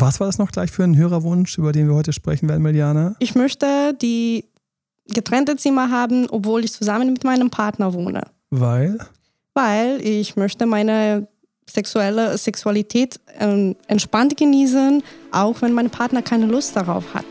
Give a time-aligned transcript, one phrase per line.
[0.00, 3.16] Was war das noch gleich für ein Hörerwunsch, über den wir heute sprechen werden, Miliana?
[3.18, 4.46] Ich möchte die
[5.12, 8.22] getrennte Zimmer haben, obwohl ich zusammen mit meinem Partner wohne.
[8.48, 8.96] Weil?
[9.52, 11.28] Weil ich möchte meine
[11.68, 15.02] sexuelle Sexualität äh, entspannt genießen,
[15.32, 17.26] auch wenn mein Partner keine Lust darauf hat.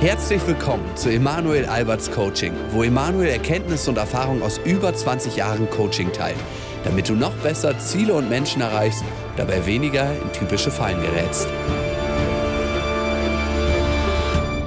[0.00, 5.70] Herzlich willkommen zu Emanuel Alberts Coaching, wo Emanuel Erkenntnisse und Erfahrung aus über 20 Jahren
[5.70, 6.38] Coaching teilt,
[6.82, 9.04] damit du noch besser Ziele und Menschen erreichst,
[9.36, 11.48] dabei weniger in typische Fallen gerätst.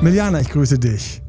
[0.01, 1.21] Miliana, ich grüße dich.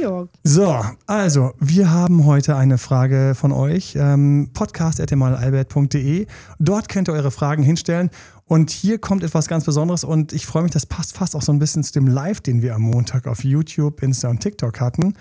[0.00, 0.26] Ja.
[0.44, 3.96] So, also, wir haben heute eine Frage von euch.
[3.98, 6.26] Ähm, podcast.emanuelalbert.de.
[6.60, 8.10] Dort könnt ihr eure Fragen hinstellen.
[8.44, 11.52] Und hier kommt etwas ganz Besonderes und ich freue mich, das passt fast auch so
[11.52, 15.14] ein bisschen zu dem Live, den wir am Montag auf YouTube, Insta und TikTok hatten.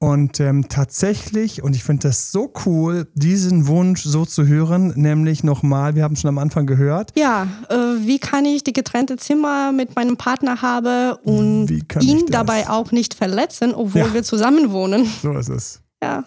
[0.00, 5.42] Und ähm, tatsächlich, und ich finde das so cool, diesen Wunsch so zu hören, nämlich
[5.42, 7.12] nochmal, wir haben es schon am Anfang gehört.
[7.16, 11.68] Ja, äh, wie kann ich die getrennte Zimmer mit meinem Partner haben und
[12.00, 14.14] ihn dabei auch nicht verletzen, obwohl ja.
[14.14, 15.04] wir zusammen wohnen?
[15.20, 15.80] So ist es.
[16.00, 16.24] Ja.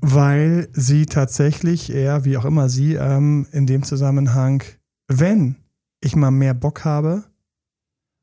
[0.00, 4.62] Weil sie tatsächlich, er, wie auch immer sie, ähm, in dem Zusammenhang
[5.08, 5.56] wenn
[6.00, 7.24] ich mal mehr Bock habe,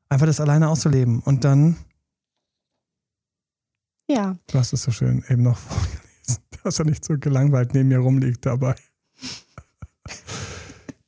[0.08, 1.76] einfach das alleine auszuleben und dann.
[4.08, 4.36] Ja.
[4.46, 7.98] Du hast es so schön eben noch vorgelesen, dass er nicht so gelangweilt neben mir
[7.98, 8.74] rumliegt dabei.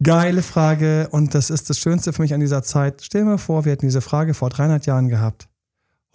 [0.03, 3.03] Geile Frage und das ist das Schönste für mich an dieser Zeit.
[3.03, 5.49] Stell dir mal vor, wir hätten diese Frage vor 300 Jahren gehabt.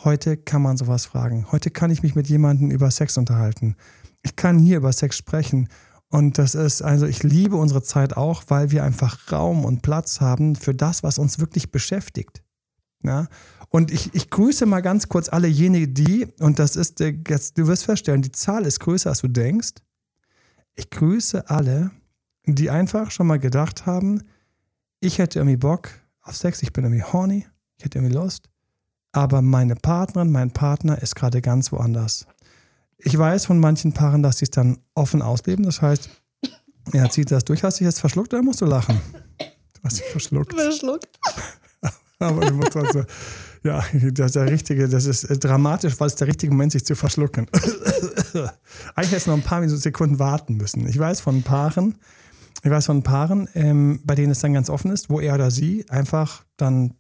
[0.04, 1.52] Heute kann man sowas fragen.
[1.52, 3.76] Heute kann ich mich mit jemandem über Sex unterhalten.
[4.22, 5.68] Ich kann hier über Sex sprechen
[6.14, 10.22] und das ist, also ich liebe unsere Zeit auch, weil wir einfach Raum und Platz
[10.22, 12.43] haben für das, was uns wirklich beschäftigt.
[13.04, 13.28] Ja?
[13.70, 17.68] Und ich, ich grüße mal ganz kurz alle jene, die, und das ist, jetzt, du
[17.68, 19.74] wirst feststellen, die Zahl ist größer, als du denkst.
[20.76, 21.92] Ich grüße alle,
[22.46, 24.24] die einfach schon mal gedacht haben,
[25.00, 25.90] ich hätte irgendwie Bock
[26.22, 27.46] auf Sex, ich bin irgendwie horny,
[27.78, 28.50] ich hätte irgendwie Lust,
[29.12, 32.26] aber meine Partnerin, mein Partner ist gerade ganz woanders.
[32.98, 35.66] Ich weiß von manchen Paaren, dass sie es dann offen ausleben.
[35.66, 36.10] Das heißt,
[36.94, 37.64] er zieht das durch.
[37.64, 39.00] Hast du dich jetzt verschluckt oder musst du lachen?
[39.38, 40.54] Du hast dich verschluckt.
[40.54, 41.10] Verschluckt.
[42.24, 43.04] Aber du musst also,
[43.64, 46.86] ja, das ist der richtige, das ist äh, dramatisch, weil es der richtige Moment, sich
[46.86, 47.48] zu verschlucken.
[48.96, 50.88] Eigentlich hätte es noch ein paar Sekunden warten müssen.
[50.88, 51.96] Ich weiß von Paaren,
[52.64, 55.52] ich weiß von Paaren, ähm, bei denen es dann ganz offen ist, wo er oder
[55.52, 56.96] sie einfach dann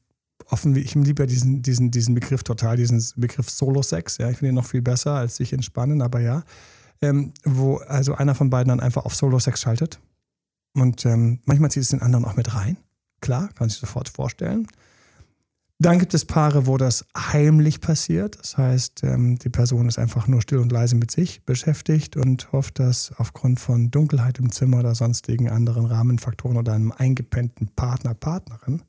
[0.49, 4.17] offen, ich liebe ja diesen, diesen, diesen Begriff total, diesen Begriff Solo-Sex.
[4.17, 6.43] Ja, ich finde ihn noch viel besser als sich entspannen, aber ja.
[7.01, 9.99] Ähm, wo also einer von beiden dann einfach auf Solo-Sex schaltet.
[10.75, 12.77] Und ähm, manchmal zieht es den anderen auch mit rein.
[13.21, 14.67] Klar, kann sich sofort vorstellen.
[15.79, 18.39] Dann gibt es Paare, wo das heimlich passiert.
[18.39, 22.51] Das heißt, ähm, die Person ist einfach nur still und leise mit sich beschäftigt und
[22.51, 28.13] hofft, dass aufgrund von Dunkelheit im Zimmer oder sonstigen anderen Rahmenfaktoren oder einem eingepennten Partner,
[28.13, 28.83] Partnerin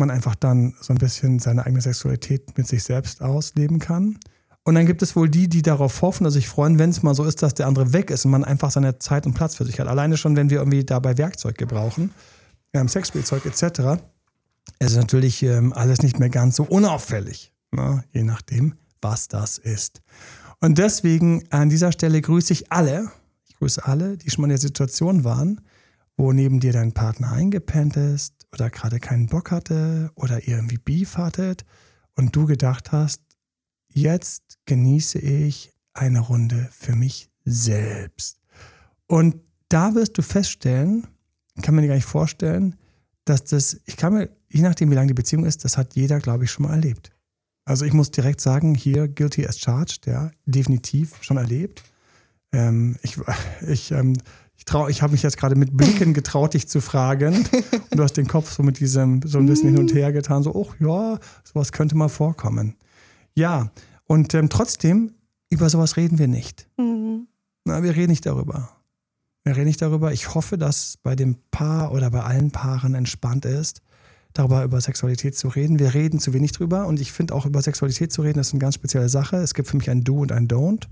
[0.00, 4.18] man einfach dann so ein bisschen seine eigene Sexualität mit sich selbst ausleben kann.
[4.64, 7.14] Und dann gibt es wohl die, die darauf hoffen, also sich freuen, wenn es mal
[7.14, 9.64] so ist, dass der andere weg ist und man einfach seine Zeit und Platz für
[9.64, 9.88] sich hat.
[9.88, 12.12] Alleine schon, wenn wir irgendwie dabei Werkzeug gebrauchen,
[12.72, 14.02] ähm, Sexspielzeug etc.,
[14.78, 18.04] es ist natürlich ähm, alles nicht mehr ganz so unauffällig, ne?
[18.12, 20.02] je nachdem, was das ist.
[20.60, 23.10] Und deswegen an dieser Stelle grüße ich alle,
[23.48, 25.60] ich grüße alle, die schon mal in der Situation waren,
[26.16, 31.16] wo neben dir dein Partner eingepennt ist oder gerade keinen Bock hatte oder irgendwie Beef
[31.16, 31.64] hattet
[32.14, 33.22] und du gedacht hast,
[33.88, 38.40] jetzt genieße ich eine Runde für mich selbst.
[39.06, 39.36] Und
[39.68, 41.06] da wirst du feststellen,
[41.62, 42.76] kann man dir gar nicht vorstellen,
[43.24, 46.18] dass das, ich kann mir, je nachdem wie lange die Beziehung ist, das hat jeder,
[46.18, 47.10] glaube ich, schon mal erlebt.
[47.64, 51.82] Also ich muss direkt sagen, hier guilty as charged, ja, definitiv schon erlebt.
[52.52, 53.18] Ähm, ich
[53.68, 54.16] ich ähm,
[54.60, 57.34] ich, trau, ich habe mich jetzt gerade mit Blicken getraut, dich zu fragen.
[57.90, 60.42] Und du hast den Kopf so mit diesem, so ein bisschen hin und her getan,
[60.42, 62.76] so, oh ja, sowas könnte mal vorkommen.
[63.34, 63.70] Ja,
[64.04, 65.14] und ähm, trotzdem,
[65.48, 66.68] über sowas reden wir nicht.
[66.76, 67.26] Mhm.
[67.64, 68.68] Na, wir reden nicht darüber.
[69.44, 70.12] Wir reden nicht darüber.
[70.12, 73.80] Ich hoffe, dass bei dem Paar oder bei allen Paaren entspannt ist,
[74.32, 75.78] darüber über Sexualität zu reden.
[75.78, 78.52] Wir reden zu wenig drüber und ich finde auch über Sexualität zu reden, das ist
[78.54, 79.36] eine ganz spezielle Sache.
[79.36, 80.86] Es gibt für mich ein Do und ein Don't.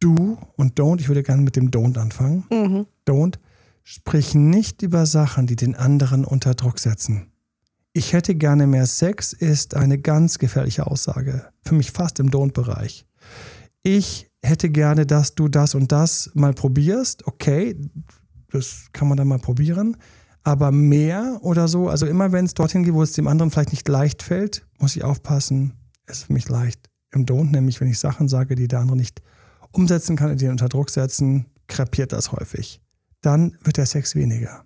[0.00, 2.44] Do und Don't, ich würde gerne mit dem Don't anfangen.
[2.50, 2.86] Mhm.
[3.06, 3.36] Don't,
[3.82, 7.30] sprich nicht über Sachen, die den anderen unter Druck setzen.
[7.92, 11.50] Ich hätte gerne mehr Sex ist eine ganz gefährliche Aussage.
[11.64, 13.04] Für mich fast im Don't-Bereich.
[13.82, 17.26] Ich hätte gerne, dass du das und das mal probierst.
[17.26, 17.76] Okay,
[18.52, 19.96] das kann man dann mal probieren.
[20.50, 23.70] Aber mehr oder so, also immer wenn es dorthin geht, wo es dem anderen vielleicht
[23.70, 25.74] nicht leicht fällt, muss ich aufpassen,
[26.06, 26.90] es ist für mich leicht.
[27.12, 29.22] Im Don't, nämlich wenn ich Sachen sage, die der andere nicht
[29.70, 32.80] umsetzen kann, die unter Druck setzen, krepiert das häufig.
[33.20, 34.64] Dann wird der Sex weniger.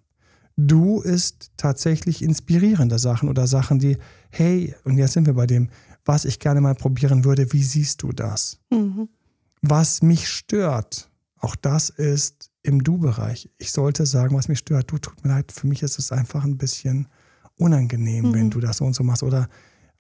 [0.57, 3.99] Du ist tatsächlich inspirierende Sachen oder Sachen, die,
[4.31, 5.69] hey, und jetzt sind wir bei dem,
[6.07, 8.59] was ich gerne mal probieren würde, wie siehst du das?
[8.71, 9.11] Mhm.
[9.61, 11.11] Was mich stört,
[11.41, 13.51] auch das ist im Du-Bereich.
[13.59, 14.91] Ich sollte sagen, was mich stört.
[14.91, 17.09] Du, tut mir leid, für mich ist es einfach ein bisschen
[17.59, 18.35] unangenehm, Mhm.
[18.35, 19.23] wenn du das so und so machst.
[19.23, 19.49] Oder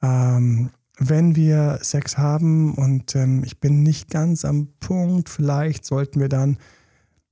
[0.02, 6.20] ähm, wenn wir Sex haben und ähm, ich bin nicht ganz am Punkt, vielleicht sollten
[6.20, 6.58] wir dann,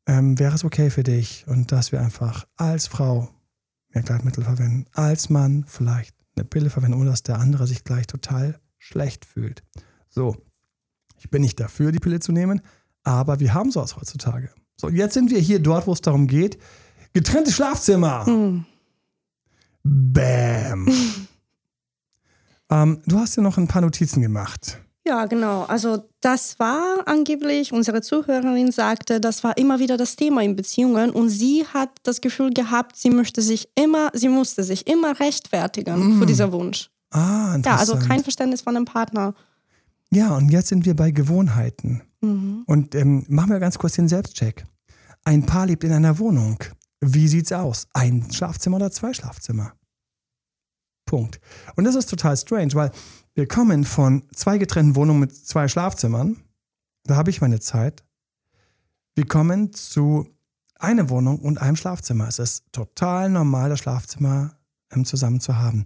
[0.07, 3.29] ähm, wäre es okay für dich und dass wir einfach als Frau
[3.95, 8.07] mehr Gleitmittel verwenden, als Mann vielleicht eine Pille verwenden, ohne dass der andere sich gleich
[8.07, 9.63] total schlecht fühlt.
[10.09, 10.37] So,
[11.17, 12.61] ich bin nicht dafür, die Pille zu nehmen,
[13.05, 14.51] aber wir haben sowas heutzutage.
[14.83, 16.59] So, jetzt sind wir hier dort, wo es darum geht,
[17.13, 18.29] getrennte Schlafzimmer.
[18.29, 18.65] Mhm.
[19.85, 20.89] Bam.
[22.69, 24.81] ähm, du hast ja noch ein paar Notizen gemacht.
[25.07, 25.63] Ja, genau.
[25.67, 31.11] Also das war angeblich, unsere Zuhörerin sagte, das war immer wieder das Thema in Beziehungen
[31.11, 36.19] und sie hat das Gefühl gehabt, sie möchte sich immer, sie musste sich immer rechtfertigen
[36.19, 36.91] für diesen Wunsch.
[37.13, 38.09] Ah, Ja, also interessant.
[38.09, 39.35] kein Verständnis von dem Partner.
[40.11, 42.03] Ja, und jetzt sind wir bei Gewohnheiten.
[42.23, 42.63] Mhm.
[42.67, 44.65] Und ähm, machen wir ganz kurz den Selbstcheck.
[45.25, 46.59] Ein Paar lebt in einer Wohnung.
[47.01, 47.89] Wie sieht's aus?
[47.93, 49.75] Ein Schlafzimmer oder zwei Schlafzimmer?
[51.05, 51.41] Punkt.
[51.77, 52.91] Und das ist total strange, weil
[53.35, 56.37] wir kommen von zwei getrennten Wohnungen mit zwei Schlafzimmern.
[57.05, 58.05] Da habe ich meine Zeit.
[59.15, 60.29] Wir kommen zu
[60.79, 62.29] einer Wohnung und einem Schlafzimmer.
[62.29, 64.57] Es ist total normal, das Schlafzimmer
[64.93, 65.85] ähm, zusammen zu haben.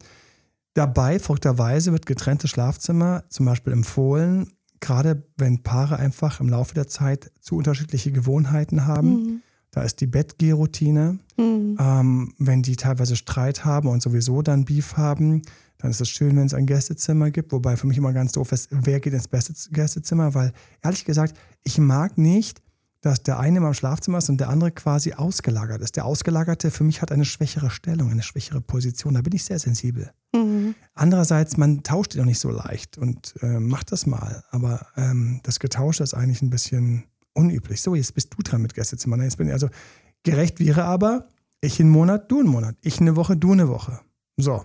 [0.74, 6.86] Dabei, verrückterweise, wird getrennte Schlafzimmer zum Beispiel empfohlen, gerade wenn Paare einfach im Laufe der
[6.86, 9.08] Zeit zu unterschiedliche Gewohnheiten haben.
[9.08, 9.42] Mhm.
[9.70, 11.18] Da ist die Bettgehroutine.
[11.36, 11.76] Mhm.
[11.78, 15.42] Ähm, wenn die teilweise Streit haben und sowieso dann Beef haben,
[15.78, 17.52] dann ist es schön, wenn es ein Gästezimmer gibt.
[17.52, 20.34] Wobei für mich immer ganz doof ist, wer geht ins beste Gästezimmer?
[20.34, 20.52] Weil
[20.82, 22.62] ehrlich gesagt, ich mag nicht,
[23.00, 25.96] dass der eine im Schlafzimmer ist und der andere quasi ausgelagert ist.
[25.96, 29.14] Der Ausgelagerte für mich hat eine schwächere Stellung, eine schwächere Position.
[29.14, 30.10] Da bin ich sehr sensibel.
[30.34, 30.74] Mhm.
[30.94, 34.44] Andererseits, man tauscht die doch nicht so leicht und äh, macht das mal.
[34.50, 37.04] Aber ähm, das Getausche ist eigentlich ein bisschen
[37.34, 37.80] unüblich.
[37.82, 39.22] So, jetzt bist du dran mit Gästezimmer.
[39.22, 39.68] Jetzt bin ich also
[40.22, 41.28] gerecht wäre aber,
[41.60, 42.76] ich einen Monat, du einen Monat.
[42.82, 44.00] Ich eine Woche, du eine Woche.
[44.36, 44.64] So.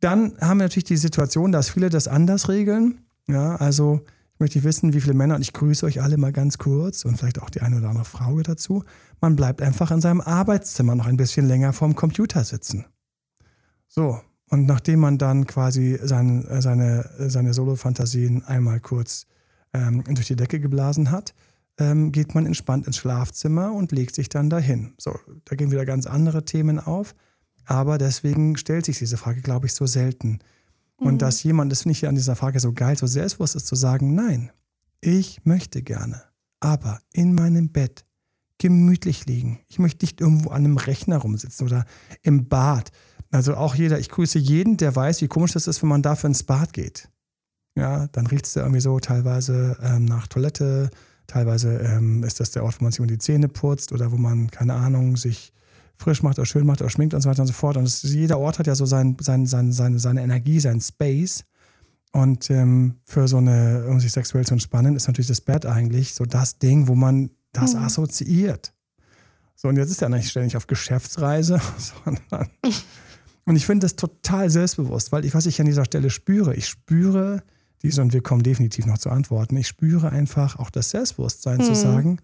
[0.00, 3.04] Dann haben wir natürlich die Situation, dass viele das anders regeln.
[3.28, 4.00] Ja, also
[4.40, 7.18] ich möchte wissen, wie viele Männer, und ich grüße euch alle mal ganz kurz und
[7.18, 8.84] vielleicht auch die eine oder andere Frau dazu.
[9.20, 12.86] Man bleibt einfach in seinem Arbeitszimmer noch ein bisschen länger vorm Computer sitzen.
[13.86, 19.26] So, und nachdem man dann quasi sein, äh, seine, seine Solo-Fantasien einmal kurz
[19.74, 21.34] ähm, durch die Decke geblasen hat,
[21.76, 24.94] ähm, geht man entspannt ins Schlafzimmer und legt sich dann dahin.
[24.96, 27.14] So, da gehen wieder ganz andere Themen auf.
[27.66, 30.38] Aber deswegen stellt sich diese Frage, glaube ich, so selten.
[31.00, 33.66] Und dass jemand, das finde ich hier an dieser Frage so geil, so selbstbewusst ist
[33.66, 34.52] zu sagen, nein,
[35.00, 36.22] ich möchte gerne,
[36.60, 38.04] aber in meinem Bett
[38.58, 39.60] gemütlich liegen.
[39.68, 41.86] Ich möchte nicht irgendwo an einem Rechner rumsitzen oder
[42.22, 42.90] im Bad.
[43.30, 46.28] Also auch jeder, ich grüße jeden, der weiß, wie komisch das ist, wenn man dafür
[46.28, 47.08] ins Bad geht.
[47.74, 50.90] Ja, dann riecht es da irgendwie so teilweise ähm, nach Toilette,
[51.26, 54.16] teilweise ähm, ist das der Ort, wo man sich um die Zähne putzt oder wo
[54.16, 55.54] man, keine Ahnung, sich
[56.00, 57.76] frisch macht oder schön macht oder schminkt und so weiter und so fort.
[57.76, 61.44] Und es, jeder Ort hat ja so sein, sein, sein, seine, seine Energie, sein Space.
[62.12, 66.14] Und ähm, für so eine, um sich sexuell zu entspannen, ist natürlich das Bett eigentlich
[66.14, 67.80] so das Ding, wo man das Mhm.
[67.82, 68.72] assoziiert.
[69.54, 71.60] So, und jetzt ist er nicht ständig auf Geschäftsreise,
[72.04, 72.48] sondern.
[73.44, 76.66] Und ich finde das total selbstbewusst, weil ich, was ich an dieser Stelle spüre, ich
[76.66, 77.42] spüre
[77.82, 81.72] diese, und wir kommen definitiv noch zu Antworten, ich spüre einfach auch das Selbstbewusstsein zu
[81.72, 81.76] Mhm.
[81.76, 82.20] sagen,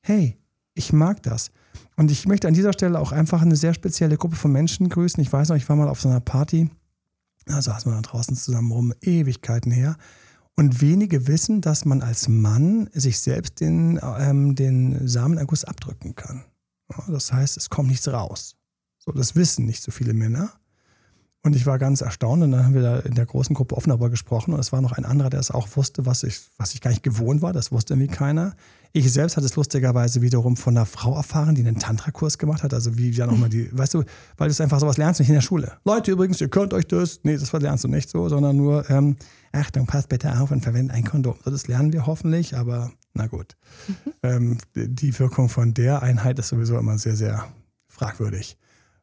[0.00, 0.36] hey,
[0.74, 1.50] ich mag das.
[1.96, 5.22] Und ich möchte an dieser Stelle auch einfach eine sehr spezielle Gruppe von Menschen grüßen.
[5.22, 6.70] Ich weiß noch, ich war mal auf so einer Party,
[7.46, 9.96] da saßen wir da draußen zusammen rum, Ewigkeiten her.
[10.56, 16.44] Und wenige wissen, dass man als Mann sich selbst den, ähm, den Samenerguss abdrücken kann.
[16.90, 18.56] Ja, das heißt, es kommt nichts raus.
[18.98, 20.59] So, das wissen nicht so viele Männer.
[21.42, 23.88] Und ich war ganz erstaunt und dann haben wir da in der großen Gruppe offen
[23.88, 26.74] darüber gesprochen und es war noch ein anderer, der es auch wusste, was ich, was
[26.74, 27.54] ich gar nicht gewohnt war.
[27.54, 28.54] Das wusste irgendwie keiner.
[28.92, 32.74] Ich selbst hatte es lustigerweise wiederum von einer Frau erfahren, die einen Tantra-Kurs gemacht hat.
[32.74, 34.04] Also wie dann nochmal die, weißt du,
[34.36, 35.72] weil du es einfach sowas lernst nicht in der Schule.
[35.86, 39.16] Leute übrigens, ihr könnt euch das, nee, das lernst du nicht so, sondern nur, ähm,
[39.52, 41.36] Achtung, passt bitte auf und verwendet ein Kondom.
[41.42, 43.56] So, das lernen wir hoffentlich, aber na gut.
[44.22, 47.48] Ähm, die Wirkung von der Einheit ist sowieso immer sehr, sehr
[47.88, 48.58] fragwürdig.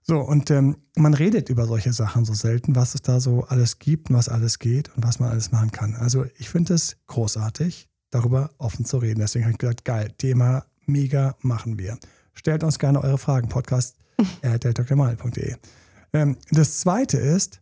[0.10, 3.78] So, und ähm, man redet über solche Sachen so selten, was es da so alles
[3.78, 5.96] gibt und was alles geht und was man alles machen kann.
[5.96, 9.20] Also ich finde es großartig, darüber offen zu reden.
[9.20, 11.98] Deswegen habe ich gesagt, geil, Thema mega machen wir.
[12.34, 13.98] Stellt uns gerne eure Fragen, podcast
[16.14, 17.62] ähm, Das zweite ist,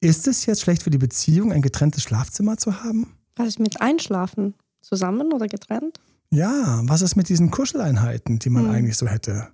[0.00, 3.14] ist es jetzt schlecht für die Beziehung, ein getrenntes Schlafzimmer zu haben?
[3.34, 4.54] Was ist mit Einschlafen?
[4.82, 6.00] Zusammen oder getrennt?
[6.30, 8.70] Ja, was ist mit diesen Kuscheleinheiten, die man Hm.
[8.70, 9.48] eigentlich so hätte?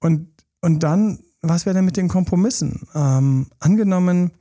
[0.00, 0.28] Und,
[0.60, 2.86] und dann, was wäre denn mit den Kompromissen?
[2.94, 4.32] Ähm, angenommen,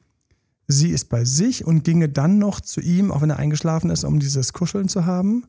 [0.68, 4.04] sie ist bei sich und ginge dann noch zu ihm, auch wenn er eingeschlafen ist,
[4.04, 5.46] um dieses Kuscheln zu haben.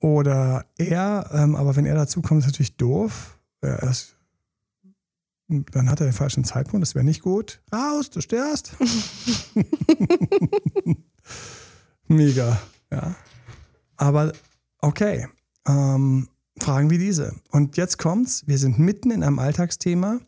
[0.00, 3.38] Oder er, ähm, aber wenn er dazu kommt, ist natürlich doof.
[3.62, 4.16] Er ist,
[5.48, 7.60] dann hat er den falschen Zeitpunkt, das wäre nicht gut.
[7.72, 8.74] Raus, du störst.
[12.08, 12.60] Mega,
[12.90, 13.14] ja.
[14.00, 14.32] Aber
[14.78, 15.28] okay,
[15.68, 16.28] ähm,
[16.58, 17.34] Fragen wie diese.
[17.50, 20.20] Und jetzt kommt's, wir sind mitten in einem Alltagsthema,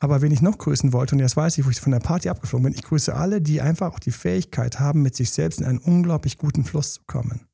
[0.00, 2.28] aber wen ich noch grüßen wollte, und jetzt weiß ich, wo ich von der Party
[2.28, 5.66] abgeflogen bin, ich grüße alle, die einfach auch die Fähigkeit haben, mit sich selbst in
[5.66, 7.46] einen unglaublich guten Fluss zu kommen.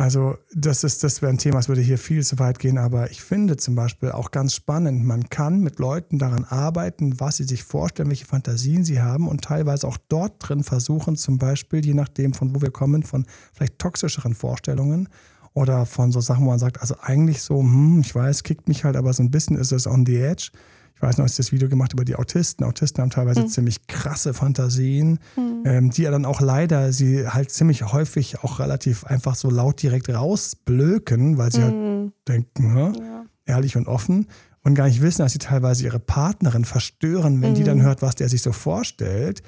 [0.00, 3.10] Also das ist, das wäre ein Thema, es würde hier viel zu weit gehen, aber
[3.10, 7.44] ich finde zum Beispiel auch ganz spannend, man kann mit Leuten daran arbeiten, was sie
[7.44, 11.94] sich vorstellen, welche Fantasien sie haben und teilweise auch dort drin versuchen, zum Beispiel, je
[11.94, 15.08] nachdem von wo wir kommen, von vielleicht toxischeren Vorstellungen
[15.52, 18.84] oder von so Sachen, wo man sagt, also eigentlich so, hm, ich weiß, kickt mich
[18.84, 20.52] halt, aber so ein bisschen ist es on the edge.
[20.98, 22.64] Ich weiß noch, ich das Video gemacht über die Autisten.
[22.64, 25.20] Autisten haben teilweise ziemlich krasse Fantasien,
[25.64, 29.80] ähm, die ja dann auch leider sie halt ziemlich häufig auch relativ einfach so laut
[29.80, 32.92] direkt rausblöken, weil sie halt denken, hä?
[32.98, 33.24] Ja.
[33.46, 34.26] ehrlich und offen
[34.64, 38.16] und gar nicht wissen, dass sie teilweise ihre Partnerin verstören, wenn die dann hört, was
[38.16, 39.44] der sich so vorstellt.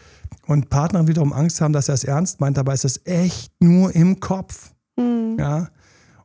[0.46, 3.92] Und Partnerin wiederum Angst haben, dass er es ernst meint, dabei ist es echt nur
[3.92, 4.72] im Kopf.
[4.96, 5.68] Ja.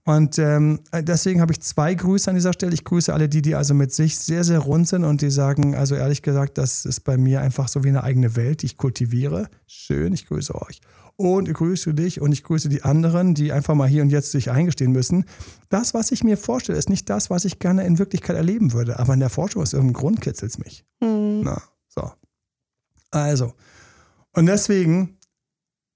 [0.07, 2.75] Und ähm, deswegen habe ich zwei Grüße an dieser Stelle.
[2.75, 5.73] Ich grüße alle die, die also mit sich sehr, sehr rund sind und die sagen,
[5.73, 8.77] also ehrlich gesagt, das ist bei mir einfach so wie eine eigene Welt, die ich
[8.77, 9.49] kultiviere.
[9.65, 10.79] Schön, ich grüße euch.
[11.15, 14.29] Und ich grüße dich und ich grüße die anderen, die einfach mal hier und jetzt
[14.29, 15.25] sich eingestehen müssen.
[15.69, 18.99] Das, was ich mir vorstelle, ist nicht das, was ich gerne in Wirklichkeit erleben würde.
[18.99, 20.85] Aber in der Forschung aus irgendeinem Grund kitzelt es mich.
[20.99, 22.11] Na, so.
[23.09, 23.53] Also.
[24.33, 25.17] Und deswegen,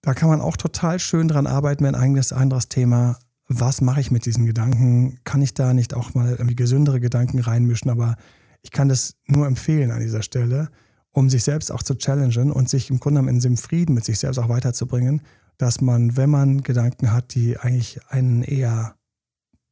[0.01, 3.19] da kann man auch total schön dran arbeiten, wenn eigenes anderes Thema.
[3.51, 5.19] Was mache ich mit diesen Gedanken?
[5.23, 7.89] Kann ich da nicht auch mal irgendwie gesündere Gedanken reinmischen?
[7.89, 8.15] Aber
[8.61, 10.69] ich kann das nur empfehlen an dieser Stelle,
[11.11, 14.19] um sich selbst auch zu challengen und sich im Grunde genommen in Frieden mit sich
[14.19, 15.23] selbst auch weiterzubringen,
[15.57, 18.95] dass man, wenn man Gedanken hat, die eigentlich einen eher,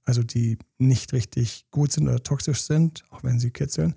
[0.05, 3.93] also die nicht richtig gut sind oder toxisch sind, auch wenn sie kitzeln,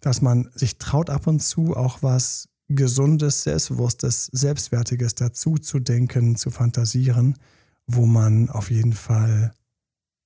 [0.00, 6.36] dass man sich traut ab und zu auch was Gesundes, Selbstbewusstes, Selbstwertiges dazu zu denken,
[6.36, 7.36] zu fantasieren,
[7.86, 9.52] wo man auf jeden Fall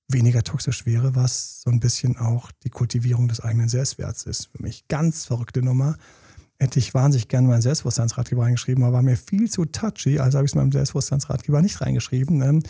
[0.09, 4.47] weniger toxisch wäre, was so ein bisschen auch die Kultivierung des eigenen Selbstwerts ist.
[4.47, 5.97] Für mich ganz verrückte Nummer.
[6.59, 10.45] Hätte ich wahnsinnig gerne meinen Selbstbewusstseinsratgeber reingeschrieben, aber war mir viel zu touchy, also habe
[10.45, 12.41] ich es meinem Selbstbewusstseinsratgeber nicht reingeschrieben.
[12.41, 12.63] Ähm,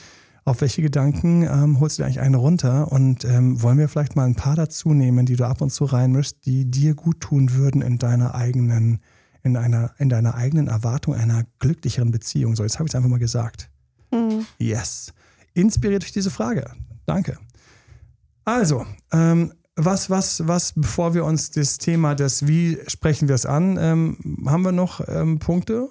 [0.46, 2.91] auf welche Gedanken ähm, holst du dir eigentlich einen runter?
[2.91, 5.86] Und ähm, wollen wir vielleicht mal ein paar dazu nehmen, die du ab und zu
[5.86, 9.00] reinmischst, die dir gut tun würden in deiner eigenen,
[9.43, 12.55] in einer, in deiner eigenen Erwartung einer glücklicheren Beziehung?
[12.55, 13.69] So, jetzt habe ich es einfach mal gesagt.
[14.12, 14.46] Mhm.
[14.58, 15.13] Yes.
[15.54, 16.72] Inspiriert durch diese Frage.
[17.06, 17.38] Danke.
[18.46, 23.46] Also, ähm, was, was, was, bevor wir uns das Thema des Wie sprechen wir es
[23.46, 25.89] an, ähm, haben wir noch ähm, Punkte?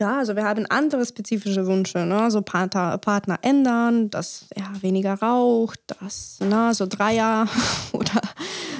[0.00, 2.30] Ja, also wir haben andere spezifische Wünsche, ne?
[2.30, 6.74] so Partner, Partner ändern, dass er weniger raucht, dass ne?
[6.74, 7.46] so Dreier
[7.92, 8.20] oder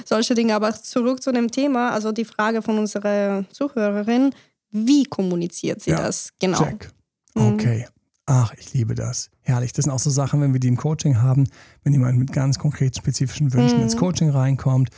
[0.03, 0.55] solche Dinge.
[0.55, 4.31] Aber zurück zu dem Thema, also die Frage von unserer Zuhörerin,
[4.71, 6.57] wie kommuniziert sie Ja, das genau?
[6.57, 6.89] Check.
[7.33, 7.87] Okay.
[8.27, 9.29] Ach, ich liebe das.
[9.41, 9.71] Herrlich.
[9.73, 11.47] Das sind auch so Sachen, wenn wir die im Coaching haben,
[11.83, 14.89] wenn jemand mit ganz konkret spezifischen Wünschen ins Coaching reinkommt,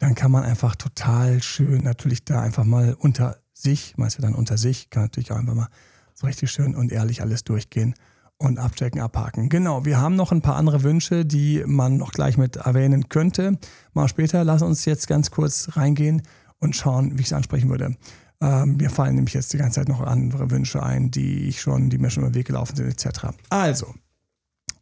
[0.00, 4.34] dann kann man einfach total schön natürlich da einfach mal unter sich, meinst du dann
[4.34, 5.68] unter sich, kann natürlich auch einfach mal
[6.14, 7.94] so richtig schön und ehrlich alles durchgehen
[8.36, 9.48] und abchecken, abhaken.
[9.48, 13.58] Genau, wir haben noch ein paar andere Wünsche, die man noch gleich mit erwähnen könnte.
[13.92, 16.22] Mal später, lass uns jetzt ganz kurz reingehen
[16.58, 17.96] und schauen, wie ich es ansprechen würde.
[18.42, 21.90] Ähm, mir fallen nämlich jetzt die ganze Zeit noch andere Wünsche ein, die ich schon,
[21.90, 23.26] die mir schon über den Weg gelaufen sind, etc.
[23.50, 23.94] Also,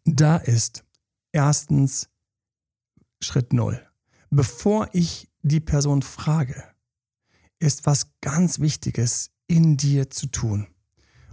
[0.06, 0.82] da ist
[1.30, 2.08] erstens
[3.20, 3.78] Schritt null.
[4.30, 6.64] Bevor ich die Person frage,
[7.58, 10.66] ist was ganz Wichtiges in dir zu tun.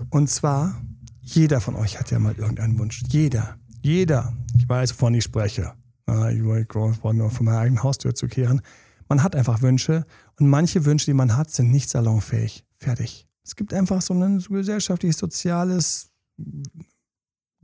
[0.09, 0.81] Und zwar,
[1.21, 3.03] jeder von euch hat ja mal irgendeinen Wunsch.
[3.07, 3.57] Jeder.
[3.81, 4.35] Jeder.
[4.57, 5.75] Ich weiß, wovon ich spreche.
[6.07, 8.61] Ich wollte nur von meiner eigenen Haustür zu kehren.
[9.07, 10.05] Man hat einfach Wünsche
[10.39, 12.63] und manche Wünsche, die man hat, sind nicht salonfähig.
[12.75, 13.27] Fertig.
[13.43, 16.09] Es gibt einfach so ein gesellschaftliches, soziales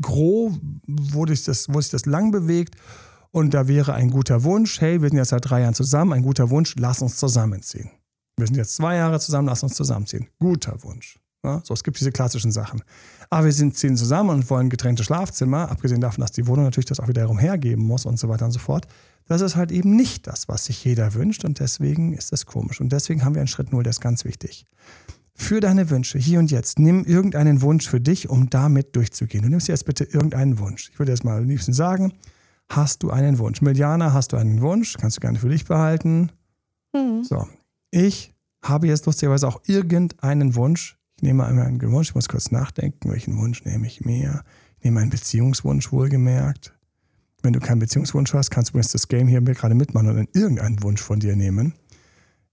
[0.01, 0.53] Gros,
[0.87, 2.75] wo sich das, wo sich das lang bewegt.
[3.31, 6.23] Und da wäre ein guter Wunsch, hey, wir sind jetzt seit drei Jahren zusammen, ein
[6.23, 7.89] guter Wunsch, lass uns zusammenziehen.
[8.37, 10.27] Wir sind jetzt zwei Jahre zusammen, lass uns zusammenziehen.
[10.39, 11.19] Guter Wunsch.
[11.43, 12.83] Ja, so, es gibt diese klassischen Sachen.
[13.29, 16.85] Aber wir sind, ziehen zusammen und wollen getrennte Schlafzimmer, abgesehen davon, dass die Wohnung natürlich
[16.85, 18.87] das auch wiederum hergeben muss und so weiter und so fort.
[19.25, 22.81] Das ist halt eben nicht das, was sich jeder wünscht und deswegen ist das komisch.
[22.81, 24.65] Und deswegen haben wir einen Schritt Null, der ist ganz wichtig.
[25.35, 29.43] für deine Wünsche, hier und jetzt, nimm irgendeinen Wunsch für dich, um damit durchzugehen.
[29.43, 30.89] Du nimmst jetzt bitte irgendeinen Wunsch.
[30.91, 32.13] Ich würde jetzt mal am liebsten sagen,
[32.69, 33.61] hast du einen Wunsch?
[33.61, 34.95] Miliana, hast du einen Wunsch?
[34.99, 36.31] Kannst du gerne für dich behalten.
[36.93, 37.23] Mhm.
[37.23, 37.47] So,
[37.91, 40.97] ich habe jetzt lustigerweise auch irgendeinen Wunsch.
[41.17, 44.43] Ich nehme einmal einen Wunsch, ich muss kurz nachdenken, welchen Wunsch nehme ich mir.
[44.77, 46.72] Ich nehme einen Beziehungswunsch, wohlgemerkt.
[47.43, 50.81] Wenn du keinen Beziehungswunsch hast, kannst du übrigens das Game hier gerade mitmachen und irgendeinen
[50.81, 51.75] Wunsch von dir nehmen.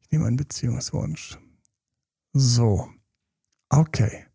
[0.00, 1.38] Ich nehme einen Beziehungswunsch.
[2.32, 2.88] So,
[3.68, 4.26] okay.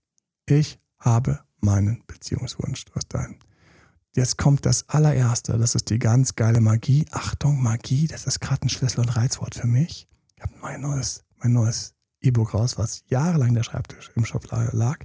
[0.45, 2.85] Ich habe meinen Beziehungswunsch.
[2.85, 3.37] Du hast deinen.
[4.15, 5.57] Jetzt kommt das allererste.
[5.57, 7.05] Das ist die ganz geile Magie.
[7.11, 10.07] Achtung, Magie, das ist gerade ein Schlüssel- und Reizwort für mich.
[10.37, 14.99] Ich habe mein neues, mein neues E-Book raus, was jahrelang der Schreibtisch im Shop lag.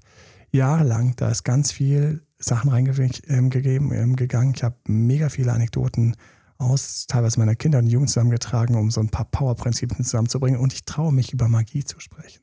[0.52, 4.52] Jahrelang, da ist ganz viel Sachen reingegeben, ähm, gegangen.
[4.56, 6.16] Ich habe mega viele Anekdoten
[6.58, 10.60] aus teilweise meiner Kinder und Jugend zusammengetragen, um so ein paar Power-Prinzipien zusammenzubringen.
[10.60, 12.42] Und ich traue mich, über Magie zu sprechen.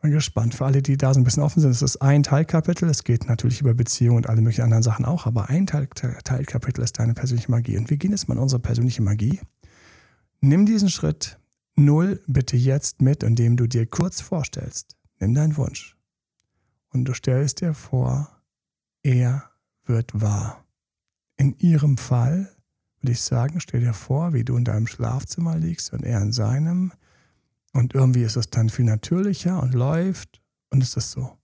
[0.00, 0.54] Bin gespannt.
[0.54, 2.88] Für alle, die da so ein bisschen offen sind, es ist ein Teilkapitel.
[2.88, 6.82] Es geht natürlich über Beziehungen und alle möglichen anderen Sachen auch, aber ein Teil, Teilkapitel
[6.82, 7.76] ist deine persönliche Magie.
[7.76, 9.40] Und wir gehen jetzt mal in unsere persönliche Magie.
[10.40, 11.38] Nimm diesen Schritt
[11.76, 14.96] null bitte jetzt mit, indem du dir kurz vorstellst.
[15.18, 15.96] Nimm deinen Wunsch.
[16.92, 18.39] Und du stellst dir vor,
[19.02, 19.50] er
[19.84, 20.64] wird wahr.
[21.36, 22.50] In ihrem Fall
[23.00, 26.32] würde ich sagen, stell dir vor, wie du in deinem Schlafzimmer liegst und er in
[26.32, 26.92] seinem.
[27.72, 31.38] Und irgendwie ist es dann viel natürlicher und läuft und ist das so.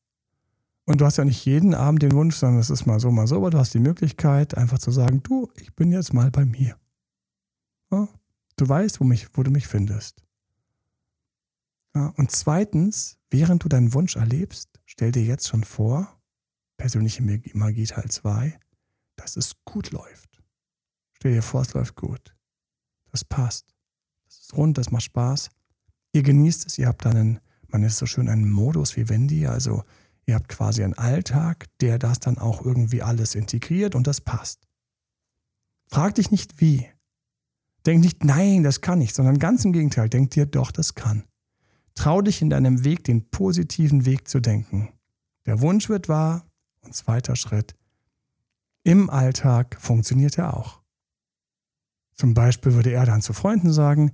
[0.85, 3.27] Und du hast ja nicht jeden Abend den Wunsch, sondern es ist mal so, mal
[3.27, 6.45] so, aber du hast die Möglichkeit, einfach zu sagen, du, ich bin jetzt mal bei
[6.45, 6.77] mir.
[7.91, 8.09] Ja?
[8.57, 10.23] Du weißt, wo, mich, wo du mich findest.
[11.95, 12.13] Ja?
[12.17, 16.15] Und zweitens, während du deinen Wunsch erlebst, stell dir jetzt schon vor,
[16.76, 17.23] persönliche
[17.54, 18.59] Magie Teil 2,
[19.16, 20.42] dass es gut läuft.
[21.14, 22.37] Stell dir vor, es läuft gut.
[23.11, 23.75] Das passt.
[24.26, 25.49] Das ist rund, das macht Spaß.
[26.12, 29.47] Ihr genießt es, ihr habt dann einen, man ist so schön einen Modus wie Wendy,
[29.47, 29.85] also
[30.26, 34.66] ihr habt quasi einen Alltag, der das dann auch irgendwie alles integriert und das passt.
[35.87, 36.87] Frag dich nicht wie.
[37.87, 41.24] Denk nicht, nein, das kann nicht, sondern ganz im Gegenteil, denk dir, doch, das kann.
[41.94, 44.92] Trau dich in deinem Weg, den positiven Weg zu denken.
[45.46, 46.46] Der Wunsch wird wahr
[46.87, 47.75] und zweiter Schritt.
[48.83, 50.81] Im Alltag funktioniert er auch.
[52.14, 54.12] Zum Beispiel würde er dann zu Freunden sagen,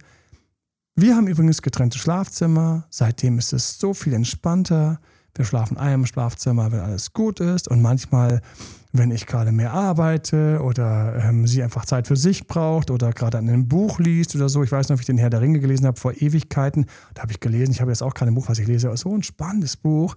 [0.94, 5.00] wir haben übrigens getrennte Schlafzimmer, seitdem ist es so viel entspannter.
[5.34, 7.66] Wir schlafen in einem Schlafzimmer, wenn alles gut ist.
[7.68, 8.42] Und manchmal,
[8.92, 13.38] wenn ich gerade mehr arbeite oder ähm, sie einfach Zeit für sich braucht oder gerade
[13.38, 14.62] an einem Buch liest oder so.
[14.62, 16.84] Ich weiß noch, wie ich den Herr der Ringe gelesen habe vor Ewigkeiten.
[17.14, 19.14] Da habe ich gelesen, ich habe jetzt auch kein Buch, was ich lese, aber so
[19.14, 20.16] ein spannendes Buch.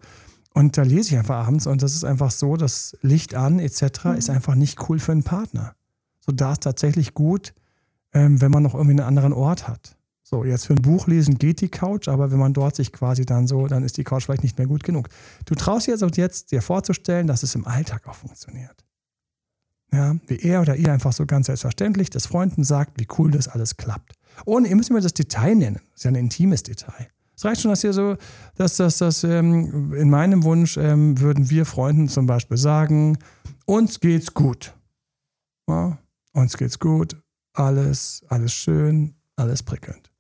[0.56, 4.06] Und da lese ich einfach abends und das ist einfach so, das Licht an etc.
[4.06, 4.14] Mhm.
[4.14, 5.76] ist einfach nicht cool für einen Partner.
[6.22, 7.54] So da ist tatsächlich gut,
[8.14, 9.98] ähm, wenn man noch irgendwie einen anderen Ort hat.
[10.24, 13.26] So, jetzt für ein Buch lesen geht die Couch, aber wenn man dort sich quasi
[13.26, 15.10] dann so, dann ist die Couch vielleicht nicht mehr gut genug.
[15.44, 18.86] Du traust dir jetzt auch jetzt dir vorzustellen, dass es im Alltag auch funktioniert.
[19.92, 23.50] Ja, wie er oder ihr einfach so ganz selbstverständlich des Freunden sagt, wie cool das
[23.50, 24.14] alles klappt.
[24.46, 25.82] Ohne, ihr müsst immer das Detail nennen.
[25.92, 27.10] Das ist ja ein intimes Detail.
[27.36, 28.18] Es reicht schon, dass ihr so,
[28.56, 33.18] dass das, das ähm, in meinem Wunsch ähm, würden wir Freunden zum Beispiel sagen,
[33.66, 34.74] uns geht's gut.
[35.68, 35.98] Ja,
[36.34, 37.18] uns geht's gut,
[37.54, 40.12] alles, alles schön, alles prickelnd.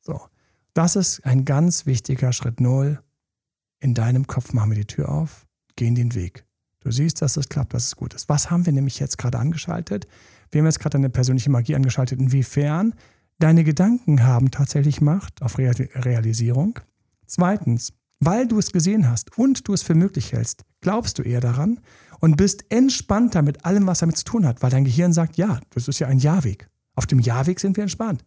[0.00, 0.20] So,
[0.74, 3.02] das ist ein ganz wichtiger Schritt Null.
[3.80, 6.44] In deinem Kopf machen wir die Tür auf, gehen den Weg.
[6.80, 8.28] Du siehst, dass es klappt, dass es gut ist.
[8.28, 10.06] Was haben wir nämlich jetzt gerade angeschaltet?
[10.50, 12.20] Wir haben jetzt gerade eine persönliche Magie angeschaltet.
[12.20, 12.94] Inwiefern
[13.42, 16.78] deine Gedanken haben tatsächlich Macht auf Realisierung.
[17.26, 21.40] Zweitens, weil du es gesehen hast und du es für möglich hältst, glaubst du eher
[21.40, 21.80] daran
[22.20, 25.58] und bist entspannter mit allem, was damit zu tun hat, weil dein Gehirn sagt, ja,
[25.70, 26.68] das ist ja ein Ja-Weg.
[26.94, 28.24] Auf dem Ja-Weg sind wir entspannt.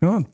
[0.00, 0.24] Ja,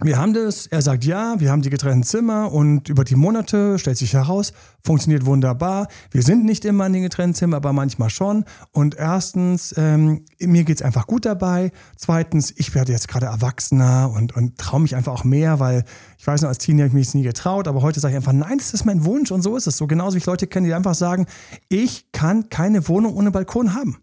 [0.00, 3.78] wir haben das, er sagt ja, wir haben die getrennten Zimmer und über die Monate
[3.78, 5.86] stellt sich heraus, funktioniert wunderbar.
[6.10, 8.44] Wir sind nicht immer in den getrennten Zimmern, aber manchmal schon.
[8.72, 11.72] Und erstens, ähm, mir es einfach gut dabei.
[11.96, 15.84] Zweitens, ich werde jetzt gerade erwachsener und, und traue mich einfach auch mehr, weil
[16.18, 18.32] ich weiß noch, als Teenie habe ich mich nie getraut, aber heute sage ich einfach,
[18.32, 19.76] nein, das ist mein Wunsch und so ist es.
[19.76, 21.26] So genauso wie ich Leute kenne, die einfach sagen,
[21.68, 23.98] ich kann keine Wohnung ohne Balkon haben.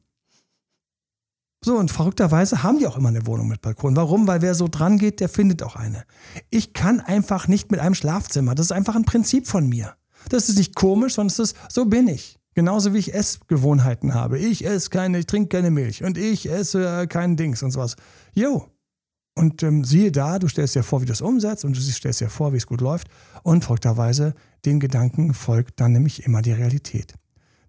[1.63, 3.95] So, und verrückterweise haben die auch immer eine Wohnung mit Balkon.
[3.95, 4.27] Warum?
[4.27, 6.05] Weil wer so dran geht, der findet auch eine.
[6.49, 8.55] Ich kann einfach nicht mit einem Schlafzimmer.
[8.55, 9.95] Das ist einfach ein Prinzip von mir.
[10.29, 12.37] Das ist nicht komisch, sondern es ist, so bin ich.
[12.55, 14.39] Genauso wie ich Essgewohnheiten habe.
[14.39, 17.95] Ich esse keine, ich trinke keine Milch und ich esse äh, keinen Dings und sowas.
[18.33, 18.67] Jo.
[19.35, 22.19] Und ähm, siehe da, du stellst dir vor, wie du es umsetzt und du stellst
[22.19, 23.07] dir vor, wie es gut läuft.
[23.43, 24.33] Und verrückterweise,
[24.65, 27.13] den Gedanken folgt dann nämlich immer die Realität.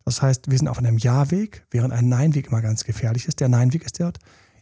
[0.04, 3.40] Das heißt, wir sind auf einem Ja-Weg, während ein Nein-Weg immer ganz gefährlich ist.
[3.40, 4.18] Der Nein-Weg ist dort,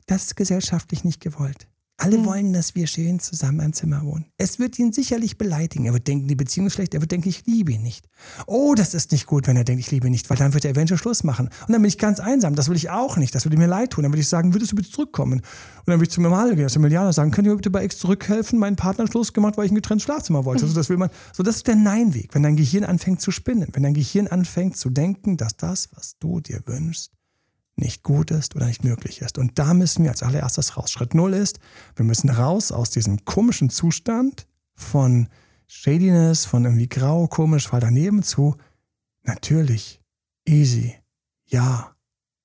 [0.07, 1.68] das ist gesellschaftlich nicht gewollt.
[2.01, 4.27] Alle wollen, dass wir schön zusammen im Zimmer wohnen.
[4.37, 5.85] Es wird ihn sicherlich beleidigen.
[5.85, 6.95] Er wird denken, die Beziehung ist schlecht.
[6.95, 8.09] Er wird denken, ich liebe ihn nicht.
[8.47, 10.65] Oh, das ist nicht gut, wenn er denkt, ich liebe ihn nicht, weil dann wird
[10.65, 11.47] er eventuell Schluss machen.
[11.47, 12.55] Und dann bin ich ganz einsam.
[12.55, 13.35] Das will ich auch nicht.
[13.35, 14.05] Das würde mir leid tun.
[14.05, 15.41] Dann würde ich sagen, würdest du bitte zurückkommen?
[15.41, 17.71] Und dann würde ich zu mir mal gehen, zu Emiliano sagen, könnt ihr mir bitte
[17.71, 18.61] bei X zurückhelfen?
[18.61, 20.63] Mein Partner hat Schluss gemacht, weil ich ein getrenntes Schlafzimmer wollte.
[20.63, 21.11] Also das will man.
[21.33, 22.33] So, das ist der Nein-Weg.
[22.33, 26.17] Wenn dein Gehirn anfängt zu spinnen, wenn dein Gehirn anfängt zu denken, dass das, was
[26.21, 27.18] du dir wünschst,
[27.79, 29.39] nicht gut ist oder nicht möglich ist.
[29.39, 30.91] Und da müssen wir als allererstes raus.
[30.91, 31.59] Schritt null ist,
[31.97, 35.29] wir müssen raus aus diesem komischen Zustand von
[35.67, 38.57] Shadiness, von irgendwie grau, komisch, fall daneben zu
[39.29, 40.01] natürlich,
[40.47, 40.97] easy,
[41.45, 41.95] ja,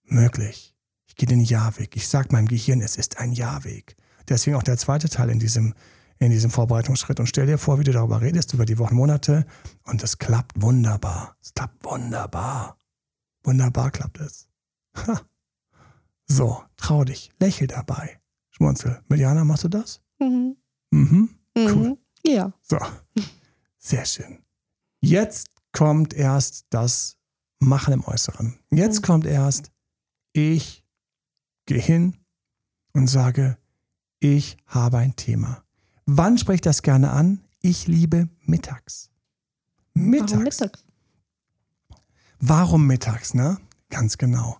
[0.04, 0.76] möglich.
[1.08, 1.96] Ich gehe den Ja-Weg.
[1.96, 3.96] Ich sage meinem Gehirn, es ist ein Ja-Weg.
[4.30, 5.74] Deswegen auch der zweite Teil in diesem,
[6.20, 7.20] in diesem Vorbereitungsschritt.
[7.20, 9.46] Und stell dir vor, wie du darüber redest, über die Wochen, Monate.
[9.84, 11.38] Und es klappt wunderbar.
[11.42, 12.78] Es klappt wunderbar.
[13.44, 14.48] Wunderbar klappt es.
[14.96, 15.22] Ha.
[16.26, 18.20] So, trau dich, lächel dabei.
[18.50, 19.04] Schmunzel.
[19.10, 20.02] Miliana, machst du das?
[20.20, 20.56] Mhm.
[20.90, 21.30] Mhm.
[21.56, 21.90] Cool.
[21.90, 21.98] Mhm.
[22.26, 22.54] Ja.
[22.62, 22.78] So,
[23.78, 24.40] sehr schön.
[25.02, 27.18] Jetzt kommt erst das
[27.60, 28.58] Machen im Äußeren.
[28.72, 29.06] Jetzt Mhm.
[29.06, 29.72] kommt erst,
[30.32, 30.86] ich
[31.66, 32.18] gehe hin
[32.94, 33.58] und sage,
[34.20, 35.64] ich habe ein Thema.
[36.06, 37.44] Wann spreche ich das gerne an?
[37.60, 39.12] Ich liebe mittags.
[39.94, 40.32] Mittags.
[40.32, 40.86] Warum mittags?
[42.40, 43.58] Warum mittags, ne?
[43.90, 44.58] Ganz genau.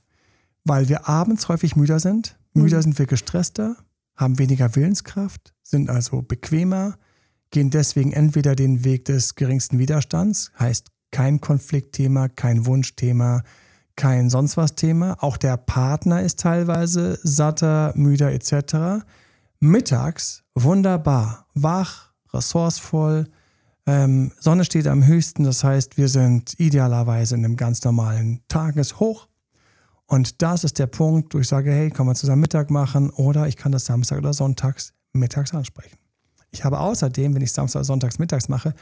[0.66, 2.38] Weil wir abends häufig müder sind.
[2.54, 3.78] Müder sind wir gestresster,
[4.16, 6.98] haben weniger Willenskraft, sind also bequemer,
[7.50, 13.44] gehen deswegen entweder den Weg des geringsten Widerstands, heißt kein Konfliktthema, kein Wunschthema,
[13.96, 15.18] kein sonst was Thema.
[15.20, 19.04] Auch der Partner ist teilweise satter, müder etc.
[19.60, 23.28] Mittags wunderbar, wach, ressourcevoll,
[23.86, 29.28] ähm, Sonne steht am höchsten, das heißt, wir sind idealerweise in einem ganz normalen Tageshoch.
[30.08, 33.48] Und das ist der Punkt, wo ich sage, hey, kann man zusammen Mittag machen oder
[33.48, 35.98] ich kann das Samstag oder Sonntags mittags ansprechen.
[36.52, 38.76] Ich habe außerdem, wenn ich Samstag oder Sonntags mittags mache,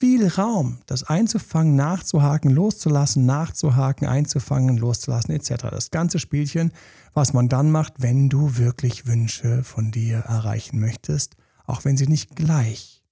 [0.00, 5.68] viel Raum, das einzufangen, nachzuhaken, loszulassen, nachzuhaken, einzufangen, loszulassen, etc.
[5.70, 6.72] Das ganze Spielchen,
[7.14, 12.08] was man dann macht, wenn du wirklich Wünsche von dir erreichen möchtest, auch wenn sie
[12.08, 13.04] nicht gleich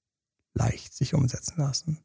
[0.54, 1.98] leicht sich umsetzen lassen.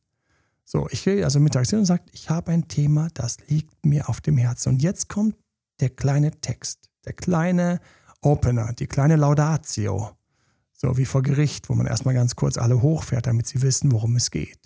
[0.66, 4.08] So, ich gehe also mittags hin und sage, ich habe ein Thema, das liegt mir
[4.08, 4.70] auf dem Herzen.
[4.70, 5.36] Und jetzt kommt
[5.80, 7.80] der kleine Text, der kleine
[8.22, 10.12] Opener, die kleine Laudatio.
[10.74, 14.16] So wie vor Gericht, wo man erstmal ganz kurz alle hochfährt, damit sie wissen, worum
[14.16, 14.60] es geht.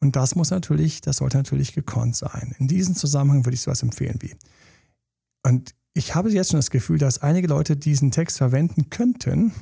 [0.00, 2.54] Und das muss natürlich, das sollte natürlich gekonnt sein.
[2.58, 4.36] In diesem Zusammenhang würde ich sowas empfehlen wie.
[5.42, 9.52] Und ich habe jetzt schon das Gefühl, dass einige Leute diesen Text verwenden könnten.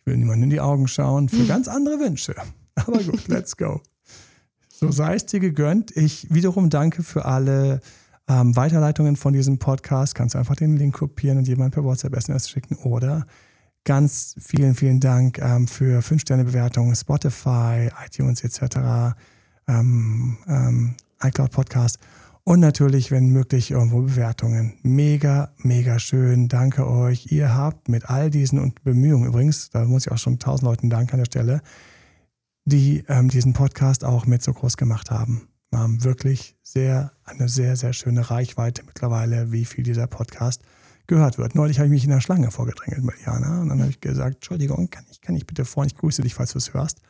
[0.00, 2.34] Ich will niemandem in die Augen schauen, für ganz andere Wünsche.
[2.74, 3.80] Aber gut, let's go.
[4.68, 5.96] So sei es dir gegönnt.
[5.96, 7.80] Ich wiederum danke für alle
[8.28, 10.14] ähm, Weiterleitungen von diesem Podcast.
[10.14, 13.26] Kannst du einfach den Link kopieren und jemand per WhatsApp SMS schicken oder
[13.84, 19.16] ganz vielen, vielen Dank ähm, für 5-Sterne-Bewertungen, Spotify, iTunes etc.,
[19.66, 21.98] ähm, ähm, iCloud Podcast
[22.48, 24.78] und natürlich, wenn möglich, irgendwo Bewertungen.
[24.82, 26.48] Mega, mega schön.
[26.48, 27.30] Danke euch.
[27.30, 30.88] Ihr habt mit all diesen und Bemühungen übrigens, da muss ich auch schon tausend Leuten
[30.88, 31.60] danken an der Stelle,
[32.64, 35.47] die ähm, diesen Podcast auch mit so groß gemacht haben.
[35.70, 40.62] Wir haben wirklich sehr, eine sehr, sehr schöne Reichweite mittlerweile, wie viel dieser Podcast
[41.06, 41.54] gehört wird.
[41.54, 44.36] Neulich habe ich mich in der Schlange vorgedrängelt mit Jana und dann habe ich gesagt,
[44.36, 47.00] Entschuldigung, kann ich, kann ich bitte vorne, ich grüße dich, falls du es hörst,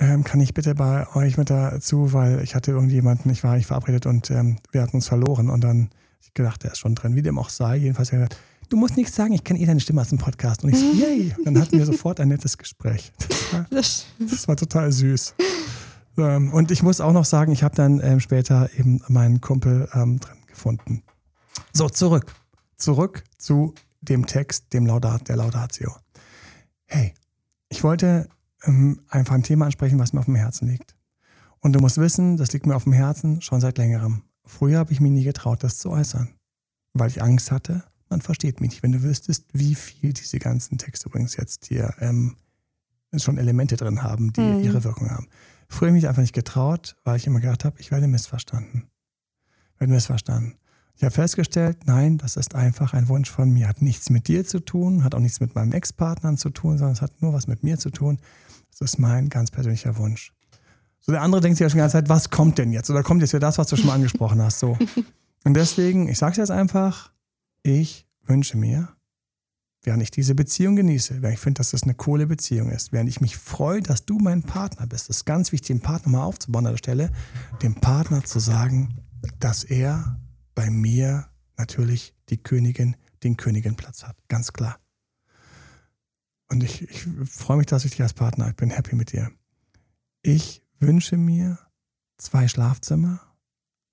[0.00, 3.66] ähm, kann ich bitte bei euch mit dazu, weil ich hatte irgendjemanden, ich war nicht
[3.66, 5.90] verabredet und ähm, wir hatten uns verloren und dann habe
[6.22, 7.76] ich gedacht, der ist schon drin, wie dem auch sei.
[7.76, 10.18] Jedenfalls hat er gesagt, du musst nichts sagen, ich kenne eh deine Stimme aus dem
[10.18, 10.64] Podcast.
[10.64, 11.34] Und ich so, yay.
[11.38, 13.12] Und dann hatten wir sofort ein nettes Gespräch.
[13.18, 13.66] Das war,
[14.18, 15.34] das war total süß.
[16.16, 19.88] Ähm, und ich muss auch noch sagen, ich habe dann ähm, später eben meinen Kumpel
[19.94, 21.02] ähm, drin gefunden.
[21.72, 22.34] So, zurück.
[22.76, 25.94] Zurück zu dem Text, dem Laudat, der Laudatio.
[26.86, 27.14] Hey,
[27.68, 28.28] ich wollte
[28.64, 30.94] ähm, einfach ein Thema ansprechen, was mir auf dem Herzen liegt.
[31.60, 34.22] Und du musst wissen, das liegt mir auf dem Herzen schon seit längerem.
[34.44, 36.30] Früher habe ich mir nie getraut, das zu äußern,
[36.94, 38.82] weil ich Angst hatte, man versteht mich nicht.
[38.82, 42.36] Wenn du wüsstest, wie viel diese ganzen Texte übrigens jetzt hier ähm,
[43.16, 44.60] schon Elemente drin haben, die Mhm.
[44.60, 45.28] ihre Wirkung haben.
[45.70, 48.90] Früher mich einfach nicht getraut, weil ich immer gedacht habe, ich werde missverstanden.
[49.74, 50.56] Ich werde missverstanden.
[50.96, 53.68] Ich habe festgestellt, nein, das ist einfach ein Wunsch von mir.
[53.68, 56.94] Hat nichts mit dir zu tun, hat auch nichts mit meinem Ex-Partnern zu tun, sondern
[56.94, 58.18] es hat nur was mit mir zu tun.
[58.72, 60.34] Das ist mein ganz persönlicher Wunsch.
[60.98, 62.90] So, der andere denkt sich ja schon die ganze Zeit, was kommt denn jetzt?
[62.90, 64.58] Oder kommt jetzt wieder das, was du schon mal angesprochen hast?
[64.58, 64.76] So.
[65.44, 67.12] Und deswegen, ich sage es jetzt einfach,
[67.62, 68.88] ich wünsche mir,
[69.82, 73.08] während ich diese Beziehung genieße, während ich finde, dass das eine coole Beziehung ist, während
[73.08, 76.24] ich mich freue, dass du mein Partner bist, das ist ganz wichtig, den Partner mal
[76.24, 77.10] aufzubauen an der Stelle,
[77.62, 78.94] dem Partner zu sagen,
[79.38, 80.20] dass er
[80.54, 84.16] bei mir natürlich die Königin, den Königinplatz hat.
[84.28, 84.78] Ganz klar.
[86.48, 89.30] und ich, ich freue mich, dass ich dich als Partner, ich bin happy mit dir.
[90.22, 91.58] Ich wünsche mir
[92.18, 93.20] zwei Schlafzimmer.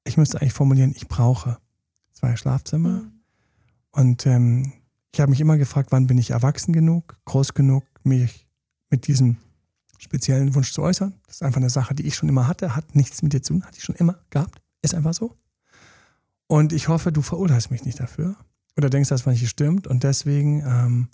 [0.03, 1.57] Ich müsste eigentlich formulieren, ich brauche
[2.13, 3.03] zwei Schlafzimmer.
[3.03, 3.11] Mhm.
[3.91, 4.73] Und ähm,
[5.17, 8.47] ich habe mich immer gefragt, wann bin ich erwachsen genug, groß genug, mich
[8.91, 9.37] mit diesem
[9.97, 11.15] speziellen Wunsch zu äußern.
[11.25, 13.53] Das ist einfach eine Sache, die ich schon immer hatte, hat nichts mit dir zu
[13.53, 14.61] tun, hatte ich schon immer gehabt.
[14.83, 15.35] Ist einfach so.
[16.45, 18.35] Und ich hoffe, du verurteilst mich nicht dafür.
[18.77, 19.87] Oder denkst, dass was nicht stimmt.
[19.87, 21.07] Und deswegen, ähm,